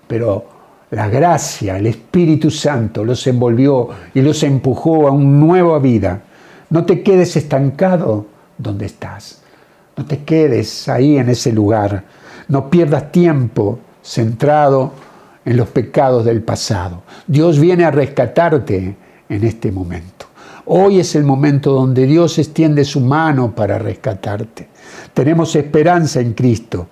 pero 0.07 0.45
la 0.91 1.07
gracia, 1.07 1.77
el 1.77 1.87
Espíritu 1.87 2.51
Santo 2.51 3.03
los 3.05 3.25
envolvió 3.27 3.89
y 4.13 4.21
los 4.21 4.43
empujó 4.43 5.07
a 5.07 5.11
una 5.11 5.45
nueva 5.45 5.79
vida. 5.79 6.21
No 6.69 6.85
te 6.85 7.01
quedes 7.01 7.35
estancado 7.37 8.25
donde 8.57 8.85
estás. 8.87 9.41
No 9.95 10.05
te 10.05 10.23
quedes 10.23 10.89
ahí 10.89 11.17
en 11.17 11.29
ese 11.29 11.51
lugar. 11.51 12.03
No 12.47 12.69
pierdas 12.69 13.11
tiempo 13.11 13.79
centrado 14.01 14.91
en 15.45 15.57
los 15.57 15.69
pecados 15.69 16.25
del 16.25 16.41
pasado. 16.41 17.03
Dios 17.27 17.59
viene 17.59 17.85
a 17.85 17.91
rescatarte 17.91 18.95
en 19.29 19.43
este 19.43 19.71
momento. 19.71 20.27
Hoy 20.65 20.99
es 20.99 21.15
el 21.15 21.23
momento 21.23 21.71
donde 21.71 22.05
Dios 22.05 22.37
extiende 22.37 22.83
su 22.83 22.99
mano 22.99 23.55
para 23.55 23.79
rescatarte. 23.79 24.67
Tenemos 25.13 25.55
esperanza 25.55 26.19
en 26.19 26.33
Cristo 26.33 26.87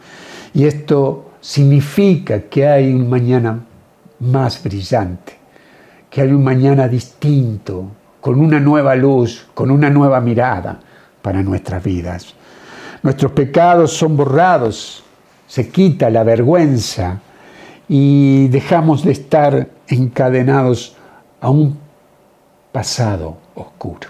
y 0.54 0.66
esto 0.66 1.29
significa 1.42 2.42
que 2.42 2.68
hay 2.68 2.94
un 2.94 3.10
mañana 3.10 3.60
más 4.20 4.62
brillante, 4.62 5.38
que 6.10 6.22
hay 6.22 6.32
un 6.32 6.44
mañana 6.44 6.88
distinto, 6.88 7.92
con 8.20 8.40
una 8.40 8.60
nueva 8.60 8.96
luz, 8.96 9.48
con 9.54 9.72
una 9.72 9.90
nueva 9.90 10.20
mirada 10.20 10.80
para 11.22 11.42
nuestras 11.42 11.82
vidas. 11.82 12.34
Nuestros 13.02 13.32
pecados 13.32 13.94
son 13.94 14.18
borrados, 14.18 15.04
se 15.48 15.70
quita 15.70 16.10
la 16.10 16.24
vergüenza 16.24 17.22
y 17.88 18.50
dejamos 18.50 19.06
de 19.06 19.14
estar 19.14 19.70
encadenados 19.88 20.96
a 21.40 21.50
un 21.50 21.80
pasado 22.74 23.38
oscuro. 23.56 24.10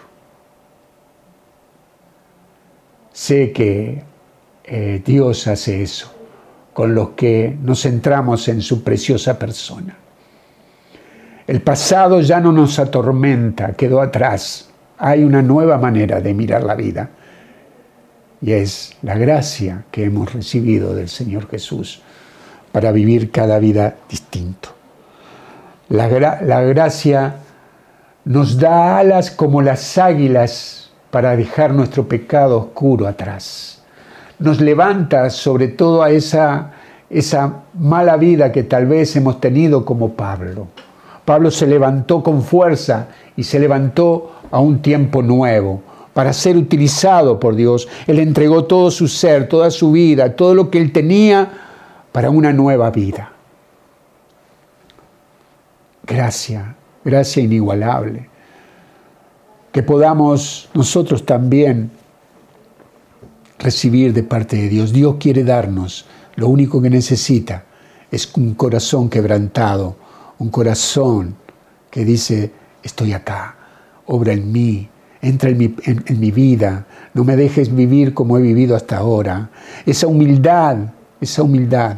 Sé 3.13 3.51
que 3.51 4.03
eh, 4.63 5.01
Dios 5.05 5.45
hace 5.47 5.83
eso 5.83 6.18
con 6.73 6.93
los 6.93 7.09
que 7.09 7.57
nos 7.61 7.81
centramos 7.81 8.47
en 8.47 8.61
su 8.61 8.83
preciosa 8.83 9.37
persona. 9.37 9.95
El 11.47 11.61
pasado 11.61 12.21
ya 12.21 12.39
no 12.39 12.51
nos 12.51 12.77
atormenta, 12.77 13.73
quedó 13.73 14.01
atrás. 14.01 14.69
Hay 14.97 15.23
una 15.23 15.41
nueva 15.41 15.77
manera 15.77 16.21
de 16.21 16.33
mirar 16.33 16.63
la 16.63 16.75
vida 16.75 17.09
y 18.41 18.51
es 18.51 18.95
la 19.01 19.17
gracia 19.17 19.85
que 19.91 20.05
hemos 20.05 20.31
recibido 20.33 20.93
del 20.93 21.09
Señor 21.09 21.49
Jesús 21.49 22.01
para 22.71 22.91
vivir 22.91 23.31
cada 23.31 23.57
vida 23.59 23.95
distinto. 24.07 24.69
La, 25.89 26.07
la 26.07 26.61
gracia 26.61 27.37
nos 28.25 28.59
da 28.59 28.99
alas 28.99 29.31
como 29.31 29.61
las 29.61 29.97
águilas 29.97 30.91
para 31.09 31.35
dejar 31.35 31.73
nuestro 31.73 32.07
pecado 32.07 32.59
oscuro 32.59 33.07
atrás 33.07 33.78
nos 34.39 34.61
levanta 34.61 35.29
sobre 35.29 35.67
todo 35.67 36.01
a 36.01 36.11
esa, 36.11 36.71
esa 37.09 37.63
mala 37.77 38.17
vida 38.17 38.51
que 38.51 38.63
tal 38.63 38.87
vez 38.87 39.15
hemos 39.15 39.39
tenido 39.39 39.85
como 39.85 40.13
Pablo. 40.13 40.67
Pablo 41.25 41.51
se 41.51 41.67
levantó 41.67 42.23
con 42.23 42.41
fuerza 42.41 43.09
y 43.35 43.43
se 43.43 43.59
levantó 43.59 44.31
a 44.49 44.59
un 44.59 44.81
tiempo 44.81 45.21
nuevo 45.21 45.81
para 46.13 46.33
ser 46.33 46.57
utilizado 46.57 47.39
por 47.39 47.55
Dios. 47.55 47.87
Él 48.07 48.19
entregó 48.19 48.65
todo 48.65 48.89
su 48.89 49.07
ser, 49.07 49.47
toda 49.47 49.69
su 49.69 49.91
vida, 49.91 50.35
todo 50.35 50.55
lo 50.55 50.69
que 50.71 50.79
él 50.79 50.91
tenía 50.91 51.49
para 52.11 52.29
una 52.29 52.51
nueva 52.51 52.89
vida. 52.89 53.31
Gracia, 56.05 56.75
gracia 57.03 57.43
inigualable. 57.43 58.27
Que 59.71 59.83
podamos 59.83 60.69
nosotros 60.73 61.25
también 61.25 61.91
recibir 63.59 64.13
de 64.13 64.23
parte 64.23 64.55
de 64.55 64.69
Dios. 64.69 64.91
Dios 64.93 65.17
quiere 65.19 65.43
darnos. 65.43 66.05
Lo 66.35 66.47
único 66.47 66.81
que 66.81 66.89
necesita 66.89 67.65
es 68.09 68.33
un 68.35 68.55
corazón 68.55 69.09
quebrantado, 69.09 69.97
un 70.39 70.49
corazón 70.49 71.35
que 71.91 72.05
dice, 72.05 72.51
estoy 72.81 73.13
acá, 73.13 73.55
obra 74.05 74.33
en 74.33 74.51
mí, 74.51 74.89
entra 75.21 75.49
en 75.49 75.57
mi, 75.57 75.75
en 75.85 76.19
mi, 76.19 76.31
vida, 76.31 76.87
no 77.13 77.23
me 77.23 77.35
dejes 77.35 77.75
vivir 77.75 78.13
como 78.13 78.37
he 78.37 78.41
vivido 78.41 78.75
hasta 78.75 78.97
ahora. 78.97 79.49
Esa 79.85 80.07
humildad, 80.07 80.77
esa 81.19 81.43
humildad 81.43 81.97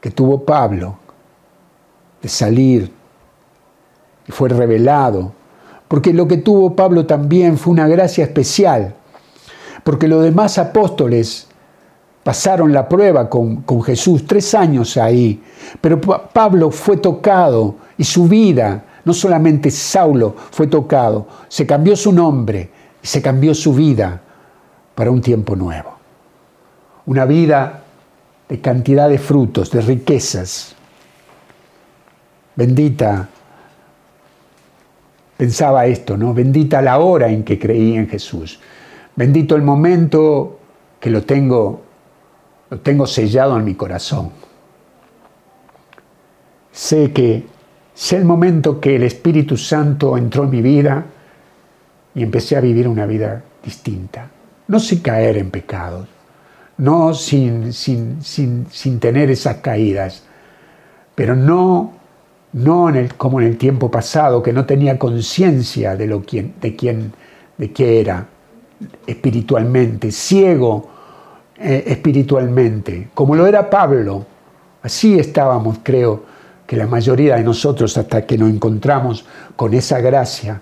que 0.00 0.10
tuvo 0.10 0.44
Pablo 0.44 0.98
de 2.22 2.28
salir 2.28 2.92
y 4.28 4.32
fue 4.32 4.48
revelado, 4.48 5.32
porque 5.88 6.12
lo 6.12 6.28
que 6.28 6.36
tuvo 6.38 6.76
Pablo 6.76 7.06
también 7.06 7.58
fue 7.58 7.72
una 7.72 7.88
gracia 7.88 8.24
especial 8.24 8.94
porque 9.86 10.08
los 10.08 10.24
demás 10.24 10.58
apóstoles 10.58 11.46
pasaron 12.24 12.72
la 12.72 12.88
prueba 12.88 13.30
con, 13.30 13.62
Jesús, 13.84 14.26
tres 14.26 14.52
años 14.52 14.96
ahí, 14.96 15.40
pero 15.80 16.00
Pablo 16.00 16.72
fue 16.72 16.96
tocado 16.96 17.76
y 17.96 18.02
su 18.02 18.26
vida, 18.26 18.84
no 19.04 19.14
solamente 19.14 19.70
Saulo 19.70 20.34
fue 20.50 20.66
tocado, 20.66 21.28
se 21.46 21.64
cambió 21.68 21.94
su 21.94 22.10
nombre 22.10 22.68
y 23.00 23.06
se 23.06 23.22
cambió 23.22 23.54
su 23.54 23.72
vida 23.74 24.20
para 24.96 25.12
un 25.12 25.20
tiempo 25.20 25.54
nuevo. 25.54 25.96
Una 27.06 27.24
vida 27.24 27.84
de 28.48 28.60
cantidad 28.60 29.08
de 29.08 29.18
frutos, 29.18 29.70
de 29.70 29.82
riquezas. 29.82 30.74
Bendita 32.56 33.28
pensaba 35.36 35.86
esto, 35.86 36.16
¿no? 36.16 36.34
Bendita 36.34 36.82
la 36.82 36.98
hora 36.98 37.28
en 37.28 37.44
que 37.44 37.56
creí 37.56 37.94
en 37.94 38.08
Jesús. 38.08 38.58
Bendito 39.16 39.56
el 39.56 39.62
momento 39.62 40.58
que 41.00 41.10
lo 41.10 41.22
tengo, 41.22 41.80
lo 42.70 42.80
tengo 42.80 43.06
sellado 43.06 43.56
en 43.56 43.64
mi 43.64 43.74
corazón. 43.74 44.30
Sé 46.70 47.12
que 47.12 47.46
sé 47.94 48.16
el 48.18 48.26
momento 48.26 48.78
que 48.78 48.96
el 48.96 49.02
Espíritu 49.02 49.56
Santo 49.56 50.18
entró 50.18 50.44
en 50.44 50.50
mi 50.50 50.60
vida 50.60 51.06
y 52.14 52.22
empecé 52.22 52.56
a 52.56 52.60
vivir 52.60 52.86
una 52.86 53.06
vida 53.06 53.42
distinta. 53.64 54.30
No 54.68 54.78
sin 54.78 55.00
caer 55.00 55.38
en 55.38 55.50
pecados, 55.50 56.08
no 56.76 57.14
sin, 57.14 57.72
sin, 57.72 58.22
sin 58.22 59.00
tener 59.00 59.30
esas 59.30 59.56
caídas, 59.56 60.24
pero 61.14 61.34
no 61.34 61.96
no 62.56 62.88
en 62.88 62.96
el, 62.96 63.14
como 63.14 63.40
en 63.40 63.46
el 63.46 63.58
tiempo 63.58 63.90
pasado, 63.90 64.42
que 64.42 64.52
no 64.52 64.64
tenía 64.64 64.98
conciencia 64.98 65.94
de, 65.94 66.06
lo 66.06 66.20
de 66.20 66.74
quién, 66.74 67.12
de 67.58 67.72
qué 67.72 68.00
era 68.00 68.26
espiritualmente, 69.06 70.10
ciego 70.10 70.88
eh, 71.58 71.84
espiritualmente, 71.86 73.08
como 73.14 73.34
lo 73.34 73.46
era 73.46 73.70
Pablo. 73.70 74.26
Así 74.82 75.18
estábamos, 75.18 75.78
creo, 75.82 76.24
que 76.66 76.76
la 76.76 76.86
mayoría 76.86 77.36
de 77.36 77.44
nosotros 77.44 77.96
hasta 77.96 78.26
que 78.26 78.36
nos 78.36 78.50
encontramos 78.50 79.24
con 79.54 79.72
esa 79.72 80.00
gracia, 80.00 80.60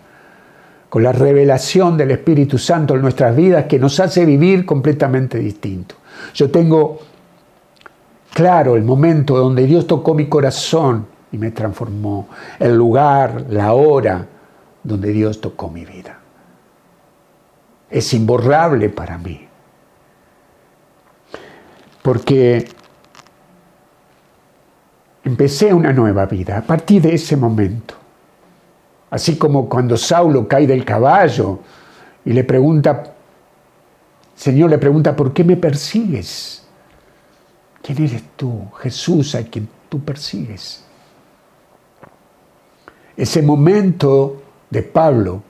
con 0.88 1.02
la 1.02 1.12
revelación 1.12 1.96
del 1.96 2.12
Espíritu 2.12 2.58
Santo 2.58 2.94
en 2.94 3.02
nuestras 3.02 3.34
vidas 3.34 3.64
que 3.64 3.78
nos 3.78 3.98
hace 3.98 4.24
vivir 4.24 4.64
completamente 4.64 5.38
distinto. 5.38 5.96
Yo 6.34 6.50
tengo 6.50 7.00
claro 8.32 8.76
el 8.76 8.84
momento 8.84 9.36
donde 9.36 9.66
Dios 9.66 9.86
tocó 9.86 10.14
mi 10.14 10.28
corazón 10.28 11.06
y 11.32 11.38
me 11.38 11.50
transformó. 11.50 12.28
El 12.60 12.76
lugar, 12.76 13.46
la 13.48 13.72
hora 13.72 14.26
donde 14.82 15.10
Dios 15.10 15.40
tocó 15.40 15.68
mi 15.68 15.84
vida. 15.84 16.20
Es 17.94 18.12
imborrable 18.12 18.88
para 18.88 19.16
mí. 19.16 19.46
Porque 22.02 22.66
empecé 25.22 25.72
una 25.72 25.92
nueva 25.92 26.26
vida 26.26 26.58
a 26.58 26.62
partir 26.62 27.02
de 27.02 27.14
ese 27.14 27.36
momento. 27.36 27.94
Así 29.10 29.38
como 29.38 29.68
cuando 29.68 29.96
Saulo 29.96 30.48
cae 30.48 30.66
del 30.66 30.84
caballo 30.84 31.60
y 32.24 32.32
le 32.32 32.42
pregunta, 32.42 33.14
Señor 34.34 34.70
le 34.70 34.78
pregunta, 34.78 35.14
¿por 35.14 35.32
qué 35.32 35.44
me 35.44 35.56
persigues? 35.56 36.66
¿Quién 37.80 38.02
eres 38.02 38.24
tú? 38.34 38.72
Jesús 38.80 39.36
a 39.36 39.44
quien 39.44 39.68
tú 39.88 40.00
persigues. 40.00 40.84
Ese 43.16 43.40
momento 43.40 44.42
de 44.68 44.82
Pablo 44.82 45.44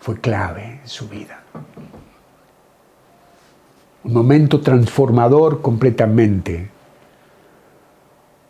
fue 0.00 0.20
clave 0.20 0.80
en 0.82 0.88
su 0.88 1.08
vida. 1.08 1.44
Momento 4.08 4.62
transformador 4.62 5.60
completamente. 5.60 6.70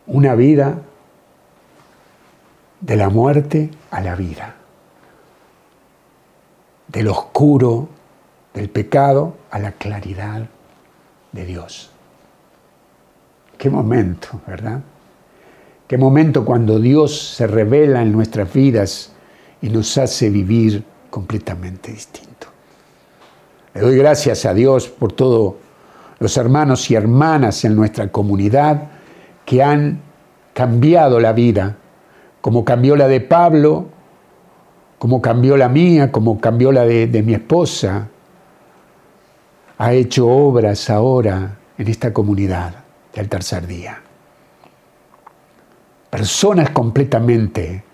Una 0.06 0.36
vida 0.36 0.82
de 2.80 2.94
la 2.94 3.08
muerte 3.08 3.68
a 3.90 4.00
la 4.00 4.14
vida. 4.14 4.54
Del 6.86 7.08
oscuro, 7.08 7.88
del 8.54 8.70
pecado 8.70 9.34
a 9.50 9.58
la 9.58 9.72
claridad 9.72 10.46
de 11.32 11.44
Dios. 11.44 11.90
Qué 13.58 13.68
momento, 13.68 14.40
¿verdad? 14.46 14.80
Qué 15.88 15.98
momento 15.98 16.44
cuando 16.44 16.78
Dios 16.78 17.34
se 17.34 17.48
revela 17.48 18.02
en 18.02 18.12
nuestras 18.12 18.52
vidas 18.52 19.12
y 19.60 19.70
nos 19.70 19.98
hace 19.98 20.30
vivir 20.30 20.84
completamente 21.10 21.90
distinto. 21.90 22.27
Le 23.78 23.84
doy 23.84 23.96
gracias 23.96 24.44
a 24.44 24.54
Dios 24.54 24.88
por 24.88 25.12
todos 25.12 25.54
los 26.18 26.36
hermanos 26.36 26.90
y 26.90 26.96
hermanas 26.96 27.64
en 27.64 27.76
nuestra 27.76 28.10
comunidad 28.10 28.88
que 29.46 29.62
han 29.62 30.00
cambiado 30.52 31.20
la 31.20 31.32
vida, 31.32 31.76
como 32.40 32.64
cambió 32.64 32.96
la 32.96 33.06
de 33.06 33.20
Pablo, 33.20 33.86
como 34.98 35.22
cambió 35.22 35.56
la 35.56 35.68
mía, 35.68 36.10
como 36.10 36.40
cambió 36.40 36.72
la 36.72 36.84
de, 36.84 37.06
de 37.06 37.22
mi 37.22 37.34
esposa. 37.34 38.08
Ha 39.78 39.92
hecho 39.92 40.26
obras 40.26 40.90
ahora 40.90 41.58
en 41.78 41.86
esta 41.86 42.12
comunidad 42.12 42.74
del 43.14 43.28
tercer 43.28 43.64
día 43.64 44.02
personas 46.10 46.70
completamente 46.70 47.84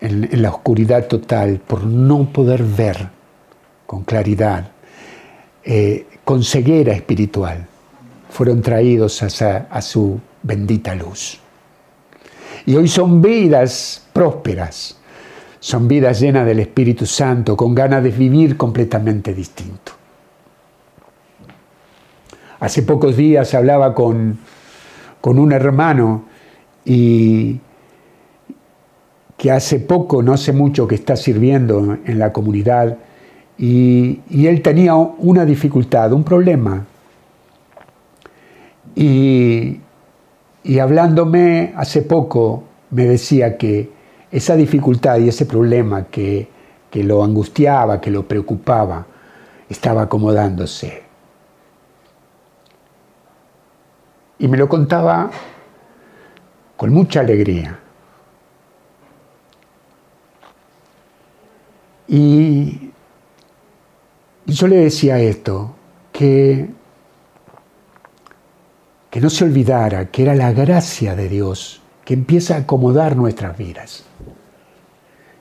en, 0.00 0.42
la 0.42 0.50
oscuridad 0.50 1.06
total 1.06 1.60
por 1.66 1.84
no 1.84 2.32
poder 2.32 2.62
ver 2.62 3.08
con 3.86 4.04
claridad, 4.04 4.70
eh, 5.64 6.06
con 6.24 6.42
ceguera 6.44 6.92
espiritual, 6.92 7.66
fueron 8.30 8.62
traídos 8.62 9.22
a 9.22 9.82
su 9.82 10.20
bendita 10.42 10.94
luz. 10.94 11.40
Y 12.66 12.76
hoy 12.76 12.88
son 12.88 13.22
vidas 13.22 14.06
prósperas, 14.12 14.98
son 15.60 15.88
vidas 15.88 16.20
llenas 16.20 16.46
del 16.46 16.60
Espíritu 16.60 17.06
Santo, 17.06 17.56
con 17.56 17.74
ganas 17.74 18.02
de 18.02 18.10
vivir 18.10 18.56
completamente 18.56 19.32
distinto. 19.32 19.92
Hace 22.60 22.82
pocos 22.82 23.16
días 23.16 23.54
hablaba 23.54 23.94
con, 23.94 24.38
con 25.20 25.38
un 25.38 25.52
hermano 25.52 26.24
y 26.84 27.60
que 29.38 29.52
hace 29.52 29.78
poco, 29.78 30.20
no 30.20 30.34
hace 30.34 30.52
mucho 30.52 30.88
que 30.88 30.96
está 30.96 31.16
sirviendo 31.16 31.96
en 32.04 32.18
la 32.18 32.32
comunidad 32.32 32.98
y, 33.56 34.20
él 34.46 34.62
tenía 34.62 34.94
una 34.96 35.44
dificultad, 35.44 36.12
un 36.12 36.24
problema. 36.24 36.84
Y, 38.94 39.80
y 40.64 40.78
hablándome 40.80 41.72
hace 41.76 42.02
poco 42.02 42.64
me 42.90 43.04
decía 43.04 43.56
que 43.56 43.90
esa 44.30 44.56
dificultad 44.56 45.18
y 45.18 45.28
ese 45.28 45.46
problema 45.46 46.06
que, 46.06 46.48
que 46.90 47.04
lo 47.04 47.22
angustiaba, 47.22 48.00
que 48.00 48.10
lo 48.10 48.26
preocupaba, 48.26 49.06
estaba 49.68 50.02
acomodándose. 50.02 51.02
Y 54.40 54.48
me 54.48 54.56
lo 54.56 54.68
contaba 54.68 55.30
con 56.76 56.92
mucha 56.92 57.20
alegría. 57.20 57.78
Y 62.08 62.90
yo 64.46 64.66
le 64.66 64.76
decía 64.76 65.20
esto, 65.20 65.74
que, 66.10 66.70
que 69.10 69.20
no 69.20 69.30
se 69.30 69.44
olvidara 69.44 70.10
que 70.10 70.22
era 70.22 70.34
la 70.34 70.52
gracia 70.52 71.14
de 71.14 71.28
Dios 71.28 71.82
que 72.04 72.14
empieza 72.14 72.54
a 72.54 72.60
acomodar 72.60 73.16
nuestras 73.16 73.56
vidas, 73.58 74.04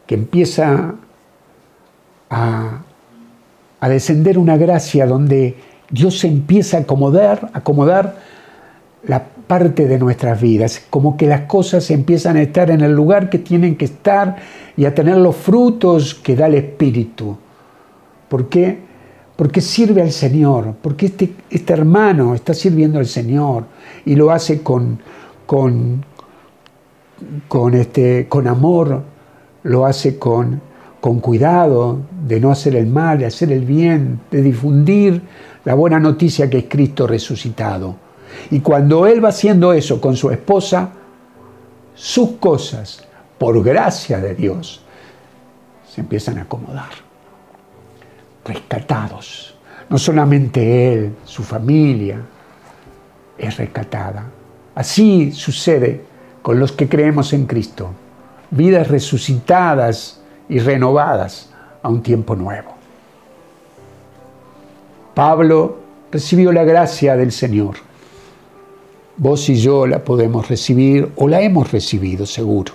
que 0.05 0.15
empieza 0.15 0.95
a, 2.29 2.81
a 3.79 3.89
descender 3.89 4.37
una 4.37 4.57
gracia 4.57 5.07
donde 5.07 5.55
Dios 5.89 6.21
empieza 6.25 6.75
a 6.77 6.79
acomodar, 6.81 7.49
acomodar 7.53 8.17
la 9.03 9.27
parte 9.47 9.87
de 9.87 9.97
nuestras 9.97 10.41
vidas, 10.41 10.85
como 10.89 11.15
que 11.15 11.25
las 11.25 11.41
cosas 11.41 11.89
empiezan 11.89 12.37
a 12.37 12.41
estar 12.41 12.69
en 12.69 12.81
el 12.81 12.91
lugar 12.91 13.29
que 13.29 13.39
tienen 13.39 13.77
que 13.77 13.85
estar 13.85 14.35
y 14.75 14.85
a 14.85 14.93
tener 14.93 15.17
los 15.17 15.35
frutos 15.35 16.13
que 16.13 16.35
da 16.35 16.47
el 16.47 16.55
Espíritu. 16.55 17.37
¿Por 18.27 18.49
qué? 18.49 18.77
Porque 19.35 19.61
sirve 19.61 20.01
al 20.01 20.11
Señor, 20.11 20.75
porque 20.81 21.07
este, 21.07 21.33
este 21.49 21.73
hermano 21.73 22.35
está 22.35 22.53
sirviendo 22.53 22.99
al 22.99 23.05
Señor 23.05 23.65
y 24.05 24.15
lo 24.15 24.31
hace 24.31 24.61
con, 24.61 24.99
con, 25.45 26.03
con, 27.47 27.73
este, 27.73 28.27
con 28.27 28.47
amor, 28.47 29.03
lo 29.63 29.85
hace 29.85 30.19
con, 30.19 30.61
con 30.99 31.19
cuidado 31.19 32.01
de 32.27 32.39
no 32.39 32.51
hacer 32.51 32.75
el 32.75 32.87
mal, 32.87 33.19
de 33.19 33.27
hacer 33.27 33.51
el 33.51 33.63
bien, 33.63 34.19
de 34.29 34.41
difundir 34.41 35.21
la 35.63 35.73
buena 35.73 35.99
noticia 35.99 36.49
que 36.49 36.59
es 36.59 36.65
Cristo 36.67 37.07
resucitado. 37.07 38.06
Y 38.51 38.59
cuando 38.61 39.05
él 39.07 39.23
va 39.23 39.29
haciendo 39.29 39.73
eso 39.73 39.99
con 39.99 40.15
su 40.15 40.31
esposa, 40.31 40.89
sus 41.95 42.31
cosas, 42.33 43.03
por 43.37 43.61
gracia 43.63 44.19
de 44.19 44.35
Dios, 44.35 44.81
se 45.89 46.01
empiezan 46.01 46.37
a 46.37 46.43
acomodar, 46.43 46.89
rescatados. 48.45 49.55
No 49.89 49.97
solamente 49.97 50.93
él, 50.93 51.15
su 51.23 51.43
familia 51.43 52.19
es 53.37 53.57
rescatada. 53.57 54.25
Así 54.75 55.31
sucede 55.31 56.03
con 56.41 56.59
los 56.59 56.71
que 56.71 56.87
creemos 56.87 57.33
en 57.33 57.45
Cristo. 57.45 57.89
Vidas 58.51 58.87
resucitadas 58.87 60.21
y 60.49 60.59
renovadas 60.59 61.49
a 61.81 61.89
un 61.89 62.01
tiempo 62.01 62.35
nuevo. 62.35 62.75
Pablo 65.13 65.79
recibió 66.11 66.51
la 66.51 66.63
gracia 66.63 67.17
del 67.17 67.31
Señor 67.31 67.86
Vos 69.17 69.49
y 69.49 69.55
yo 69.55 69.87
la 69.87 70.03
podemos 70.03 70.47
recibir 70.47 71.11
o 71.15 71.27
la 71.27 71.41
hemos 71.41 71.71
recibido 71.71 72.25
seguro. 72.27 72.73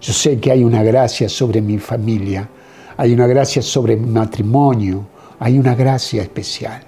Yo 0.00 0.12
sé 0.12 0.40
que 0.40 0.50
hay 0.50 0.64
una 0.64 0.82
gracia 0.82 1.28
sobre 1.28 1.62
mi 1.62 1.78
familia, 1.78 2.48
hay 2.96 3.12
una 3.12 3.28
gracia 3.28 3.62
sobre 3.62 3.96
mi 3.96 4.10
matrimonio, 4.10 5.06
hay 5.38 5.58
una 5.58 5.76
gracia 5.76 6.22
especial 6.22 6.82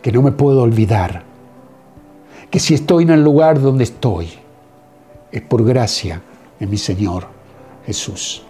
que 0.00 0.10
no 0.10 0.22
me 0.22 0.32
puedo 0.32 0.62
olvidar. 0.62 1.22
Que 2.50 2.60
si 2.60 2.74
estoy 2.74 3.04
en 3.04 3.10
el 3.10 3.22
lugar 3.22 3.60
donde 3.60 3.84
estoy, 3.84 4.28
es 5.30 5.42
por 5.42 5.64
gracia 5.64 6.22
de 6.58 6.66
mi 6.66 6.78
Señor 6.78 7.26
Jesús. 7.84 8.42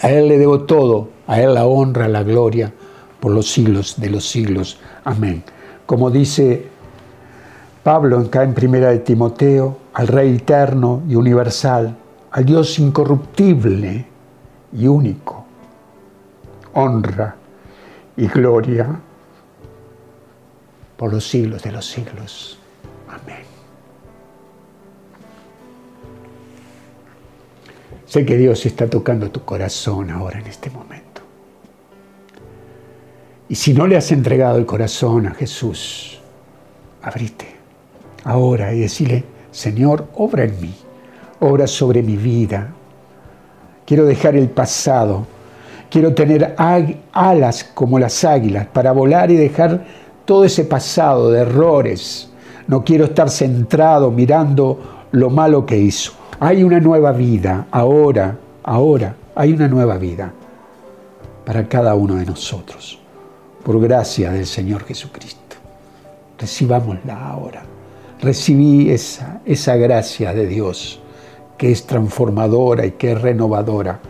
A 0.00 0.10
Él 0.10 0.28
le 0.28 0.38
debo 0.38 0.62
todo, 0.62 1.08
a 1.26 1.40
Él 1.40 1.52
la 1.52 1.66
honra, 1.66 2.08
la 2.08 2.22
gloria 2.22 2.72
por 3.20 3.32
los 3.32 3.50
siglos 3.50 4.00
de 4.00 4.08
los 4.08 4.26
siglos. 4.26 4.78
Amén. 5.04 5.44
Como 5.84 6.10
dice 6.10 6.73
Pablo 7.84 8.18
acá 8.18 8.42
en 8.42 8.54
Primera 8.54 8.88
de 8.88 9.00
Timoteo, 9.00 9.76
al 9.92 10.08
Rey 10.08 10.36
eterno 10.36 11.02
y 11.06 11.16
universal, 11.16 11.94
al 12.30 12.44
Dios 12.46 12.78
incorruptible 12.78 14.06
y 14.72 14.86
único, 14.86 15.44
honra 16.72 17.36
y 18.16 18.26
gloria 18.26 18.88
por 20.96 21.12
los 21.12 21.28
siglos 21.28 21.62
de 21.62 21.72
los 21.72 21.86
siglos. 21.86 22.58
Amén. 23.06 23.44
Sé 28.06 28.24
que 28.24 28.38
Dios 28.38 28.64
está 28.64 28.88
tocando 28.88 29.30
tu 29.30 29.44
corazón 29.44 30.10
ahora 30.10 30.38
en 30.38 30.46
este 30.46 30.70
momento. 30.70 31.20
Y 33.46 33.56
si 33.56 33.74
no 33.74 33.86
le 33.86 33.98
has 33.98 34.10
entregado 34.10 34.56
el 34.56 34.64
corazón 34.64 35.26
a 35.26 35.34
Jesús, 35.34 36.18
abrite 37.02 37.53
ahora 38.24 38.72
y 38.72 38.80
decirle, 38.80 39.24
Señor, 39.50 40.08
obra 40.16 40.44
en 40.44 40.60
mí, 40.60 40.74
obra 41.40 41.66
sobre 41.66 42.02
mi 42.02 42.16
vida. 42.16 42.72
Quiero 43.86 44.06
dejar 44.06 44.34
el 44.34 44.48
pasado, 44.48 45.26
quiero 45.90 46.14
tener 46.14 46.54
alas 46.56 47.64
como 47.74 47.98
las 47.98 48.24
águilas 48.24 48.66
para 48.66 48.92
volar 48.92 49.30
y 49.30 49.36
dejar 49.36 49.84
todo 50.24 50.44
ese 50.44 50.64
pasado 50.64 51.30
de 51.30 51.40
errores. 51.40 52.30
No 52.66 52.82
quiero 52.82 53.04
estar 53.04 53.28
centrado 53.28 54.10
mirando 54.10 55.06
lo 55.12 55.28
malo 55.28 55.66
que 55.66 55.76
hizo. 55.78 56.12
Hay 56.40 56.64
una 56.64 56.80
nueva 56.80 57.12
vida, 57.12 57.66
ahora, 57.70 58.38
ahora, 58.62 59.14
hay 59.34 59.52
una 59.52 59.68
nueva 59.68 59.98
vida 59.98 60.32
para 61.44 61.68
cada 61.68 61.94
uno 61.94 62.14
de 62.14 62.24
nosotros, 62.24 62.98
por 63.62 63.78
gracia 63.80 64.32
del 64.32 64.46
Señor 64.46 64.84
Jesucristo. 64.84 65.56
Recibámosla 66.38 67.28
ahora 67.28 67.73
recibí 68.20 68.90
esa, 68.90 69.40
esa 69.44 69.76
gracia 69.76 70.32
de 70.32 70.46
Dios 70.46 71.00
que 71.58 71.70
es 71.70 71.86
transformadora 71.86 72.86
y 72.86 72.92
que 72.92 73.12
es 73.12 73.22
renovadora 73.22 74.00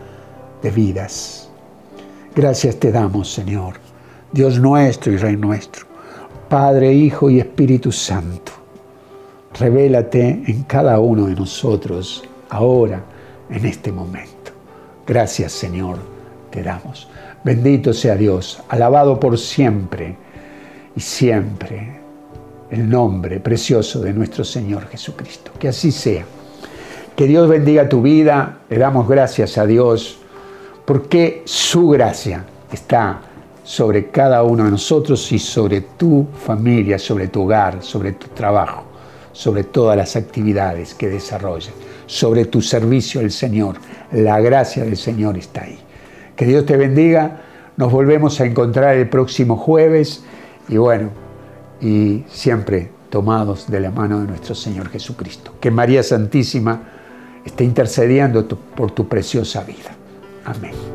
de 0.61 0.71
vidas. 0.71 1.49
Gracias 2.35 2.77
te 2.77 2.91
damos, 2.91 3.31
Señor, 3.31 3.75
Dios 4.31 4.59
nuestro 4.59 5.13
y 5.13 5.17
Rey 5.17 5.37
nuestro, 5.37 5.85
Padre, 6.49 6.93
Hijo 6.93 7.29
y 7.29 7.39
Espíritu 7.39 7.91
Santo. 7.91 8.51
Revélate 9.57 10.43
en 10.47 10.63
cada 10.63 10.99
uno 10.99 11.27
de 11.27 11.35
nosotros 11.35 12.23
ahora, 12.49 13.03
en 13.49 13.65
este 13.65 13.91
momento. 13.91 14.51
Gracias, 15.07 15.53
Señor, 15.53 15.97
te 16.49 16.61
damos. 16.61 17.07
Bendito 17.43 17.93
sea 17.93 18.15
Dios, 18.15 18.61
alabado 18.69 19.19
por 19.19 19.37
siempre 19.37 20.17
y 20.95 20.99
siempre 20.99 22.04
el 22.75 22.89
nombre 22.89 23.39
precioso 23.39 24.01
de 24.01 24.13
nuestro 24.13 24.43
Señor 24.43 24.87
Jesucristo. 24.87 25.51
Que 25.57 25.69
así 25.69 25.91
sea. 25.91 26.25
Que 27.15 27.25
Dios 27.27 27.47
bendiga 27.49 27.87
tu 27.87 28.01
vida. 28.01 28.59
Le 28.69 28.77
damos 28.77 29.07
gracias 29.07 29.57
a 29.57 29.65
Dios 29.65 30.19
porque 30.85 31.41
su 31.45 31.89
gracia 31.89 32.45
está 32.71 33.21
sobre 33.63 34.11
cada 34.11 34.43
uno 34.43 34.65
de 34.65 34.71
nosotros 34.71 35.31
y 35.31 35.39
sobre 35.39 35.81
tu 35.81 36.27
familia, 36.45 36.99
sobre 36.99 37.29
tu 37.29 37.43
hogar, 37.43 37.81
sobre 37.81 38.11
tu 38.11 38.27
trabajo, 38.27 38.83
sobre 39.31 39.63
todas 39.63 39.97
las 39.97 40.15
actividades 40.15 40.93
que 40.93 41.09
desarrollas, 41.09 41.73
sobre 42.05 42.45
tu 42.45 42.61
servicio 42.61 43.21
al 43.21 43.31
Señor. 43.31 43.77
La 44.11 44.39
gracia 44.39 44.83
del 44.83 44.97
Señor 44.97 45.37
está 45.37 45.63
ahí. 45.63 45.79
Que 46.35 46.45
Dios 46.45 46.65
te 46.65 46.77
bendiga. 46.77 47.41
Nos 47.77 47.91
volvemos 47.91 48.39
a 48.39 48.45
encontrar 48.45 48.95
el 48.95 49.09
próximo 49.09 49.57
jueves 49.57 50.23
y 50.69 50.77
bueno, 50.77 51.24
y 51.81 52.23
siempre 52.29 52.91
tomados 53.09 53.69
de 53.69 53.79
la 53.79 53.91
mano 53.91 54.19
de 54.19 54.27
nuestro 54.27 54.55
Señor 54.55 54.89
Jesucristo. 54.89 55.53
Que 55.59 55.71
María 55.71 56.03
Santísima 56.03 56.81
esté 57.45 57.63
intercediendo 57.63 58.47
por 58.47 58.91
tu 58.91 59.07
preciosa 59.07 59.63
vida. 59.63 59.95
Amén. 60.45 60.94